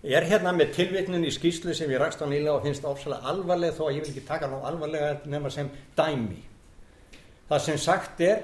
Ég 0.03 0.19
er 0.19 0.27
hérna 0.27 0.51
með 0.55 0.75
tilvitnun 0.75 1.25
í 1.27 1.31
skýslu 1.35 1.75
sem 1.75 1.91
ég 1.91 2.03
rækst 2.03 2.21
á 2.23 2.27
nýlega 2.27 2.57
og 2.59 2.67
finnst 2.67 2.85
ofsalega 2.87 3.31
alvarlega 3.31 3.77
þó 3.79 3.87
að 3.87 3.95
ég 3.97 4.03
vil 4.03 4.13
ekki 4.13 4.27
taka 4.27 4.51
ná 4.51 4.59
alvarlega 4.67 5.15
nema 5.31 5.51
sem 5.51 5.71
dæmi. 5.99 6.43
Það 7.47 7.65
sem 7.69 7.79
sagt 7.79 8.23
er 8.27 8.43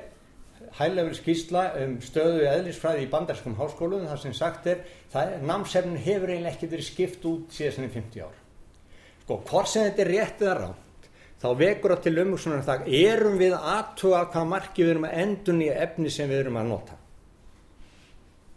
hæglegur 0.78 1.16
skýrsla 1.16 1.64
um 1.82 1.98
stöðu 2.04 2.46
eðlisfræði 2.48 3.04
í 3.04 3.10
bandarskum 3.12 3.56
háskólum 3.58 4.06
þar 4.08 4.22
sem 4.22 4.36
sagt 4.36 4.68
er 4.72 4.80
að 5.18 5.34
námsefnin 5.44 6.00
hefur 6.00 6.32
eiginlega 6.32 6.54
ekki 6.54 6.70
verið 6.72 6.88
skipt 6.88 7.26
út 7.28 7.52
síðan 7.52 7.88
í 7.88 7.92
50 7.92 8.24
ár. 8.24 8.38
Sko, 9.22 9.38
hvort 9.50 9.70
sem 9.70 9.86
þetta 9.86 10.04
er 10.04 10.12
rétt 10.14 10.42
eða 10.42 10.56
rátt, 10.62 11.06
þá 11.42 11.48
vekur 11.60 11.94
það 11.94 12.02
til 12.06 12.14
umhugsunar 12.24 12.66
það 12.66 12.88
erum 13.02 13.38
við 13.42 13.56
aðtuga 13.58 14.24
hvað 14.32 14.50
marki 14.54 14.84
við 14.84 14.94
erum 14.94 15.08
að 15.10 15.16
endun 15.26 15.62
í 15.62 15.70
efni 15.74 16.12
sem 16.14 16.32
við 16.32 16.44
erum 16.46 16.60
að 16.62 16.68
nota 16.72 16.98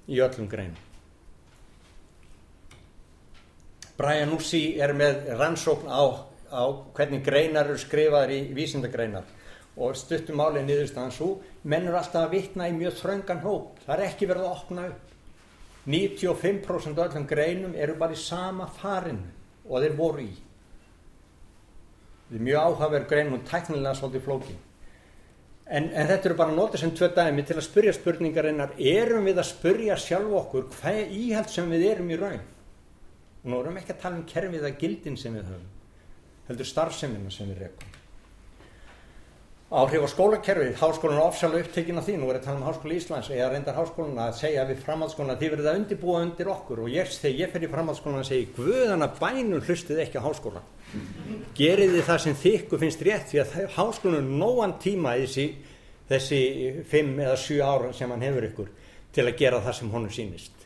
í 0.06 0.20
öllum 0.22 0.50
greinum. 0.50 0.82
Brian 3.96 4.34
Ussi 4.36 4.76
er 4.84 4.92
með 4.96 5.30
rannsókn 5.40 5.88
á, 5.88 6.04
á 6.52 6.64
hvernig 6.96 7.24
greinar 7.24 7.70
eru 7.70 7.80
skrifaður 7.80 8.34
í 8.36 8.40
vísindagreinar 8.56 9.35
og 9.76 9.98
stuttum 10.00 10.40
álið 10.40 10.68
niðurstaðan 10.70 11.14
svo 11.14 11.30
menn 11.68 11.88
eru 11.90 11.98
alltaf 12.00 12.28
að 12.28 12.36
vitna 12.38 12.70
í 12.70 12.76
mjög 12.76 12.96
þröngan 13.02 13.44
hóp. 13.44 13.82
Það 13.84 13.96
er 13.96 14.04
ekki 14.08 14.30
verið 14.30 14.48
að 14.48 14.56
opna 14.56 14.86
upp. 14.92 15.12
95% 15.86 17.02
af 17.02 17.10
öllum 17.10 17.28
greinum 17.30 17.76
eru 17.78 17.98
bara 18.00 18.16
í 18.16 18.20
sama 18.20 18.70
farinu 18.80 19.28
og 19.68 19.84
þeir 19.84 19.98
voru 19.98 20.24
í. 20.24 20.32
Þetta 22.26 22.40
er 22.40 22.48
mjög 22.48 22.64
áhugaverð 22.64 23.12
greinum 23.12 23.38
og 23.38 23.46
tæknilega 23.50 24.00
svolítið 24.00 24.26
flókin. 24.26 24.64
En, 25.66 25.90
en 25.90 26.10
þetta 26.10 26.30
eru 26.30 26.40
bara 26.40 26.56
notið 26.56 26.82
sem 26.82 26.96
tvö 26.96 27.10
dæmi 27.14 27.46
til 27.46 27.58
að 27.58 27.68
spyrja 27.68 27.94
spurningarinnar. 27.98 28.76
Erum 28.78 29.28
við 29.28 29.42
að 29.42 29.50
spyrja 29.52 29.98
sjálf 30.00 30.34
okkur 30.42 30.68
hvað 30.78 31.00
er 31.04 31.16
íhald 31.20 31.52
sem 31.52 31.70
við 31.74 31.88
erum 31.92 32.12
í 32.14 32.20
raun? 32.22 32.44
Og 33.44 33.50
nú 33.52 33.60
erum 33.60 33.78
við 33.78 33.84
ekki 33.84 33.98
að 33.98 34.04
tala 34.06 34.20
um 34.22 34.28
kerfið 34.30 34.70
að 34.70 34.78
gildin 34.82 35.20
sem 35.20 35.36
við 35.38 35.50
höfum 35.52 35.72
heldur 36.48 36.70
starfsemina 36.70 37.32
sem 37.34 37.50
við 37.50 37.66
rekum 37.66 37.95
áhrif 39.76 40.06
á 40.06 40.10
skólakerfið, 40.12 40.78
háskólan 40.80 41.20
er 41.20 41.26
ofsalega 41.26 41.66
upptekinn 41.66 42.00
af 42.00 42.08
því, 42.08 42.16
nú 42.22 42.30
er 42.30 42.38
ég 42.38 42.42
að 42.42 42.48
tala 42.48 42.62
um 42.62 42.68
háskóla 42.70 42.96
Íslands. 42.96 43.30
Eða 43.36 43.50
reyndar 43.52 43.78
háskólan 43.80 44.22
að 44.24 44.38
segja 44.40 44.66
við 44.70 44.82
framhaldsskólan 44.86 45.34
að 45.36 45.44
þið 45.44 45.54
verðið 45.54 45.70
að 45.72 45.80
undirbúa 45.82 46.24
undir 46.26 46.52
okkur. 46.54 46.82
Og 46.86 46.92
ég, 46.94 47.14
þegar 47.22 47.40
ég 47.42 47.54
fer 47.54 47.66
í 47.66 47.72
framhaldsskólan 47.76 48.24
að 48.24 48.30
segja 48.30 48.52
guðana 48.56 49.12
bænum 49.20 49.64
hlustið 49.68 50.02
ekki 50.06 50.24
á 50.24 50.28
háskóla. 50.28 50.66
Gerið 51.60 51.96
þið 51.98 52.10
það 52.10 52.22
sem 52.26 52.38
þykku 52.46 52.82
finnst 52.86 53.06
rétt 53.06 53.32
því 53.32 53.44
að 53.44 53.56
háskólan 53.76 54.22
er 54.22 54.36
nógan 54.44 54.78
tíma 54.80 55.18
þessi, 55.22 55.50
þessi 56.08 56.42
fimm 56.88 57.20
eða 57.20 57.40
sjú 57.42 57.60
ára 57.66 57.92
sem 57.94 58.16
hann 58.16 58.24
hefur 58.24 58.48
ykkur 58.52 58.72
til 59.16 59.28
að 59.28 59.38
gera 59.40 59.64
það 59.66 59.80
sem 59.80 59.92
honum 59.96 60.14
sínist 60.14 60.66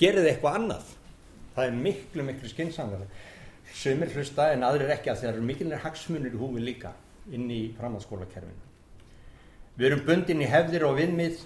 gerið 0.00 0.24
þið 0.24 0.32
eitthvað 0.32 0.58
annað? 0.58 0.90
Það 1.54 1.68
er 1.68 1.80
miklu 1.86 2.26
miklu 2.26 2.50
skynnsamlega 2.50 3.22
sumir 3.74 4.12
hlusta 4.14 4.50
en 4.54 4.66
aðrir 4.66 4.92
ekki 4.94 5.10
að 5.10 5.22
það 5.22 5.30
eru 5.32 5.46
mikilvæg 5.48 5.82
hagsmunir 5.84 6.34
í 6.34 6.40
húfi 6.40 6.62
líka 6.62 6.92
inn 7.32 7.48
í 7.52 7.62
framhaldsskólakerfinu. 7.78 8.70
Við 9.78 9.88
erum 9.88 10.04
bundin 10.06 10.42
í 10.44 10.48
hefðir 10.48 10.84
og 10.88 10.98
viðmið, 10.98 11.38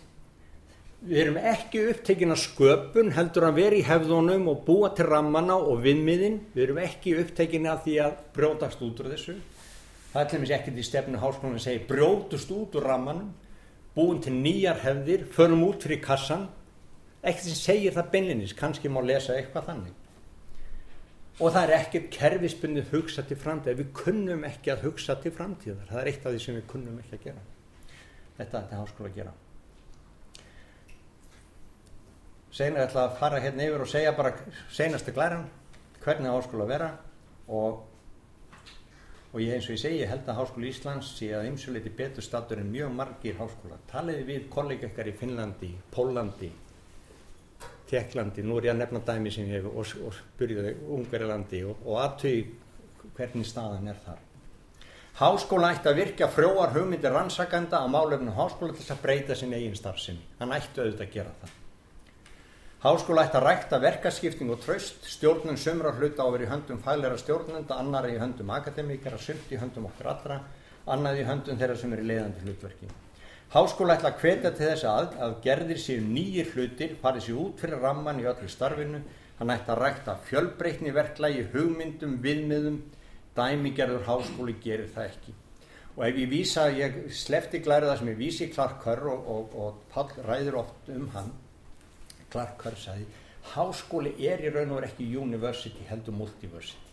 við 1.08 1.20
erum 1.22 1.38
ekki 1.52 1.84
upptekinn 1.92 2.34
að 2.34 2.42
sköpun 2.42 3.12
heldur 3.16 3.46
að 3.48 3.60
vera 3.60 3.78
í 3.78 3.84
hefðunum 3.86 4.50
og 4.52 4.64
búa 4.66 4.90
til 4.96 5.06
rammana 5.08 5.56
og 5.56 5.84
viðmiðin, 5.84 6.40
við 6.54 6.64
erum 6.66 6.82
ekki 6.82 7.14
upptekinn 7.22 7.70
að 7.70 7.84
því 7.86 7.96
að 8.04 8.18
brjótast 8.36 8.82
út 8.84 9.04
úr 9.04 9.12
þessu. 9.14 9.36
Það 10.12 10.20
er 10.22 10.28
til 10.28 10.38
dæmis 10.38 10.54
ekkert 10.56 10.80
í 10.82 10.88
stefnu 10.88 11.22
háskólanum 11.22 11.60
að 11.60 11.66
segja 11.68 11.86
brjótust 11.88 12.52
út 12.56 12.76
úr 12.76 12.88
rammanum, 12.88 13.32
búin 13.94 14.20
til 14.24 14.34
nýjar 14.34 14.82
hefðir, 14.82 15.24
förum 15.32 15.64
út 15.68 15.84
fyrir 15.84 16.02
kassan, 16.04 16.48
ekkert 17.22 17.48
sem 17.48 17.58
segir 17.62 17.96
það 17.96 18.12
beinlinis, 18.12 18.56
kannski 18.56 18.90
má 18.92 19.00
lesa 19.04 19.36
eitthvað 19.36 19.72
þannig 19.72 19.96
og 21.38 21.52
það 21.54 21.60
er 21.62 21.74
ekkert 21.76 22.08
kerfisbundið 22.14 22.94
hugsa 22.94 23.22
til 23.26 23.38
framtíðar. 23.38 23.78
Við 23.78 23.92
kunnum 23.94 24.46
ekki 24.48 24.72
að 24.74 24.86
hugsa 24.88 25.18
til 25.22 25.32
framtíðar. 25.34 25.84
Það 25.90 26.00
er 26.00 26.10
eitt 26.10 26.24
af 26.26 26.34
því 26.34 26.40
sem 26.44 26.58
við 26.58 26.64
kunnum 26.72 26.96
ekki 27.02 27.18
að 27.18 27.26
gera. 27.28 27.44
Þetta 28.38 28.62
er 28.62 28.80
háskóla 28.80 29.10
að 29.10 29.20
gera. 29.20 29.34
Senast 32.58 32.80
ég 32.80 32.88
ætla 32.88 33.04
að 33.04 33.18
fara 33.20 33.42
hérna 33.44 33.68
yfir 33.68 33.84
og 33.84 33.92
segja 33.92 34.16
bara 34.18 34.34
senastu 34.74 35.14
glæran. 35.14 35.46
Hvernig 36.02 36.34
háskóla 36.34 36.66
að 36.66 36.74
vera? 36.74 36.90
Og 37.48 37.84
og 39.28 39.42
ég 39.44 39.52
eins 39.52 39.66
og 39.68 39.74
ég 39.74 39.80
segi, 39.82 39.98
ég 40.00 40.08
held 40.08 40.24
að 40.24 40.38
Háskóli 40.38 40.70
Íslands 40.70 41.10
sé 41.18 41.26
að 41.36 41.50
ymsuleiti 41.50 41.90
betur 41.92 42.24
statur 42.24 42.62
en 42.62 42.70
mjög 42.72 42.94
margir 42.96 43.36
háskóla. 43.36 43.76
Taliði 43.90 44.24
við 44.24 44.46
kollega 44.48 44.88
ykkar 44.88 45.10
í 45.10 45.12
Finnlandi, 45.20 45.68
Pólandi 45.92 46.48
Tjekklandi, 47.88 48.44
nú 48.44 48.58
er 48.58 48.68
ég 48.68 48.74
að 48.74 48.82
nefna 48.82 49.00
dæmi 49.06 49.32
sem 49.32 49.48
ég 49.48 49.62
hef 49.62 49.68
og, 49.70 49.92
og 50.06 50.16
spyrjaði 50.16 50.74
Ungarilandi 50.94 51.62
og, 51.64 51.84
og 51.86 52.00
aðtögi 52.04 52.42
hvernig 53.16 53.48
staðan 53.48 53.88
er 53.88 54.02
þar. 54.04 54.24
Háskóla 55.18 55.72
ætti 55.74 55.90
að 55.90 55.96
virka 55.98 56.28
frjóar 56.30 56.74
hugmyndir 56.76 57.10
rannsakanda 57.10 57.80
á 57.82 57.86
málefnum 57.90 58.36
háskóla 58.36 58.74
til 58.74 58.84
þess 58.84 58.94
að 58.94 59.00
breyta 59.02 59.34
sin 59.34 59.56
eigin 59.56 59.74
starfsemi. 59.74 60.20
Hann 60.38 60.54
ætti 60.54 60.78
auðvitað 60.78 61.06
að 61.08 61.16
gera 61.16 61.32
það. 61.40 61.56
Háskóla 62.84 63.24
ætti 63.26 63.40
að 63.40 63.46
rækta 63.48 63.80
verkaskipting 63.82 64.52
og 64.54 64.62
tröst, 64.62 65.08
stjórnum 65.10 65.58
sömra 65.58 65.90
hluta 65.96 66.22
á 66.22 66.30
verið 66.30 66.52
höndum 66.52 66.78
fælera 66.84 67.18
stjórnenda, 67.18 67.80
annar 67.82 68.06
í 68.06 68.14
höndum 68.20 68.54
akademíkara, 68.54 69.18
sumt 69.18 69.50
í 69.50 69.58
höndum 69.58 69.90
okkur 69.90 70.12
allra, 70.12 70.38
annað 70.86 71.24
í 71.24 71.26
höndum 71.26 71.58
þeirra 71.58 71.80
sem 71.80 71.96
er 71.96 72.04
í 72.04 72.10
leiðandi 72.12 72.46
hlutverki. 72.46 72.94
Háskóla 73.48 73.94
ætla 73.96 74.10
að 74.12 74.18
hvetja 74.20 74.50
til 74.52 74.66
þess 74.66 74.84
að, 74.84 75.14
að 75.24 75.34
gerðir 75.40 75.78
séu 75.80 76.02
nýjir 76.04 76.50
hlutir, 76.52 76.90
farið 77.00 77.22
sér 77.24 77.36
út 77.40 77.60
fyrir 77.62 77.80
ramman 77.80 78.18
í 78.20 78.26
öllu 78.28 78.48
starfinu, 78.52 78.98
hann 79.38 79.52
ætti 79.54 79.72
að 79.72 79.78
rækta 79.80 80.16
fjölbreytni 80.26 80.90
verklagi, 80.92 81.46
hugmyndum, 81.54 82.18
viðmiðum, 82.20 82.76
dæmigerður 83.38 84.04
háskóli 84.04 84.58
gerir 84.60 84.90
það 84.92 85.06
ekki. 85.14 85.32
Og 85.96 86.02
ef 86.04 86.18
ég 86.20 86.28
vísa, 86.28 86.66
ég 86.76 86.98
slefti 87.16 87.62
glæri 87.64 87.88
það 87.88 87.96
sem 88.02 88.10
ég 88.12 88.18
vísi 88.18 88.48
Clark 88.52 88.82
Kerr 88.82 89.08
og, 89.14 89.30
og, 89.32 89.56
og 89.56 89.78
Pall 89.94 90.12
ræður 90.26 90.58
oft 90.66 90.90
um 90.92 91.06
hann, 91.14 91.30
Clark 92.28 92.60
Kerr 92.60 92.76
sagði, 92.82 93.06
háskóli 93.54 94.12
er 94.28 94.44
í 94.44 94.52
raun 94.52 94.74
og 94.74 94.82
verið 94.82 94.90
ekki 94.90 95.06
university 95.22 95.86
heldur 95.88 96.18
multiversity. 96.18 96.84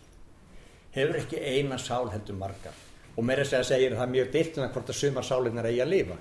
Hefur 0.96 1.20
ekki 1.20 1.44
eina 1.44 1.76
sál 1.76 2.08
heldur 2.14 2.40
margar. 2.40 2.80
Og 3.16 3.28
mér 3.28 3.44
er 3.44 3.52
að 3.60 3.68
segja 3.68 3.92
að 3.92 3.98
það 3.98 4.06
er 4.06 4.14
mjög 4.14 4.32
diltuna 4.32 4.70
hvort 4.72 4.94
að 4.94 4.98
sumar 5.02 5.28
sálinnar 5.28 5.68
eigi 5.68 5.84
að 5.84 5.92
lifa. 5.92 6.18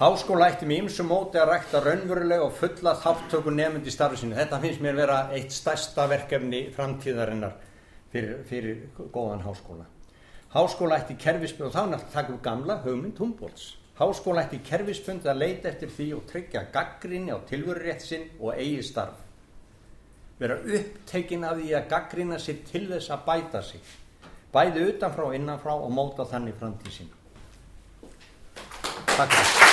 Háskóla 0.00 0.48
ætti 0.48 0.64
með 0.64 0.86
ymsum 0.86 1.10
móti 1.12 1.36
að 1.36 1.50
rækta 1.50 1.80
raunverulega 1.84 2.46
og 2.46 2.54
fulla 2.56 2.94
þáttöku 2.96 3.52
nefnd 3.52 3.86
í 3.86 3.92
starfi 3.92 4.22
sinu. 4.22 4.36
Þetta 4.38 4.60
finnst 4.62 4.80
mér 4.80 4.96
vera 4.96 5.18
eitt 5.36 5.52
stærsta 5.52 6.06
verkefni 6.08 6.62
framtíðarinnar 6.72 7.58
fyrir, 8.12 8.38
fyrir 8.48 8.80
góðan 9.12 9.44
háskóla. 9.44 9.84
Háskóla 10.54 10.96
ætti 11.02 11.18
kerfispund, 11.20 11.68
og 11.68 11.76
þá 11.76 11.82
náttúrulega 11.92 12.14
takum 12.14 12.38
við 12.38 12.42
gamla 12.46 12.78
hugmynd 12.86 13.20
Humboldts. 13.20 13.66
Háskóla 14.00 14.46
ætti 14.46 14.62
kerfispund 14.64 15.28
að 15.28 15.42
leita 15.44 15.68
eftir 15.68 15.92
því 15.92 16.08
og 16.16 16.24
tryggja 16.30 16.64
gaggrinni 16.72 17.36
á 17.36 17.38
tilvörurétt 17.48 18.04
sinn 18.04 18.30
og 18.40 18.56
eigi 18.56 18.80
starf. 18.88 19.20
Vera 20.40 20.56
upptekinn 20.56 21.44
af 21.44 21.60
því 21.60 21.74
að 21.76 21.90
gaggrina 21.92 22.40
sér 22.40 22.64
til 22.72 22.86
þess 22.88 23.12
að 23.12 23.26
bæta 23.28 23.62
sig. 23.62 23.84
Bæði 24.52 24.88
utanfrá 24.88 25.28
og 25.28 25.36
innanfrá 25.36 25.76
og 25.76 25.92
móta 25.92 26.26
þannig 26.32 26.56
framtíð 26.60 26.96
sín. 26.96 27.12
Takk. 29.12 29.71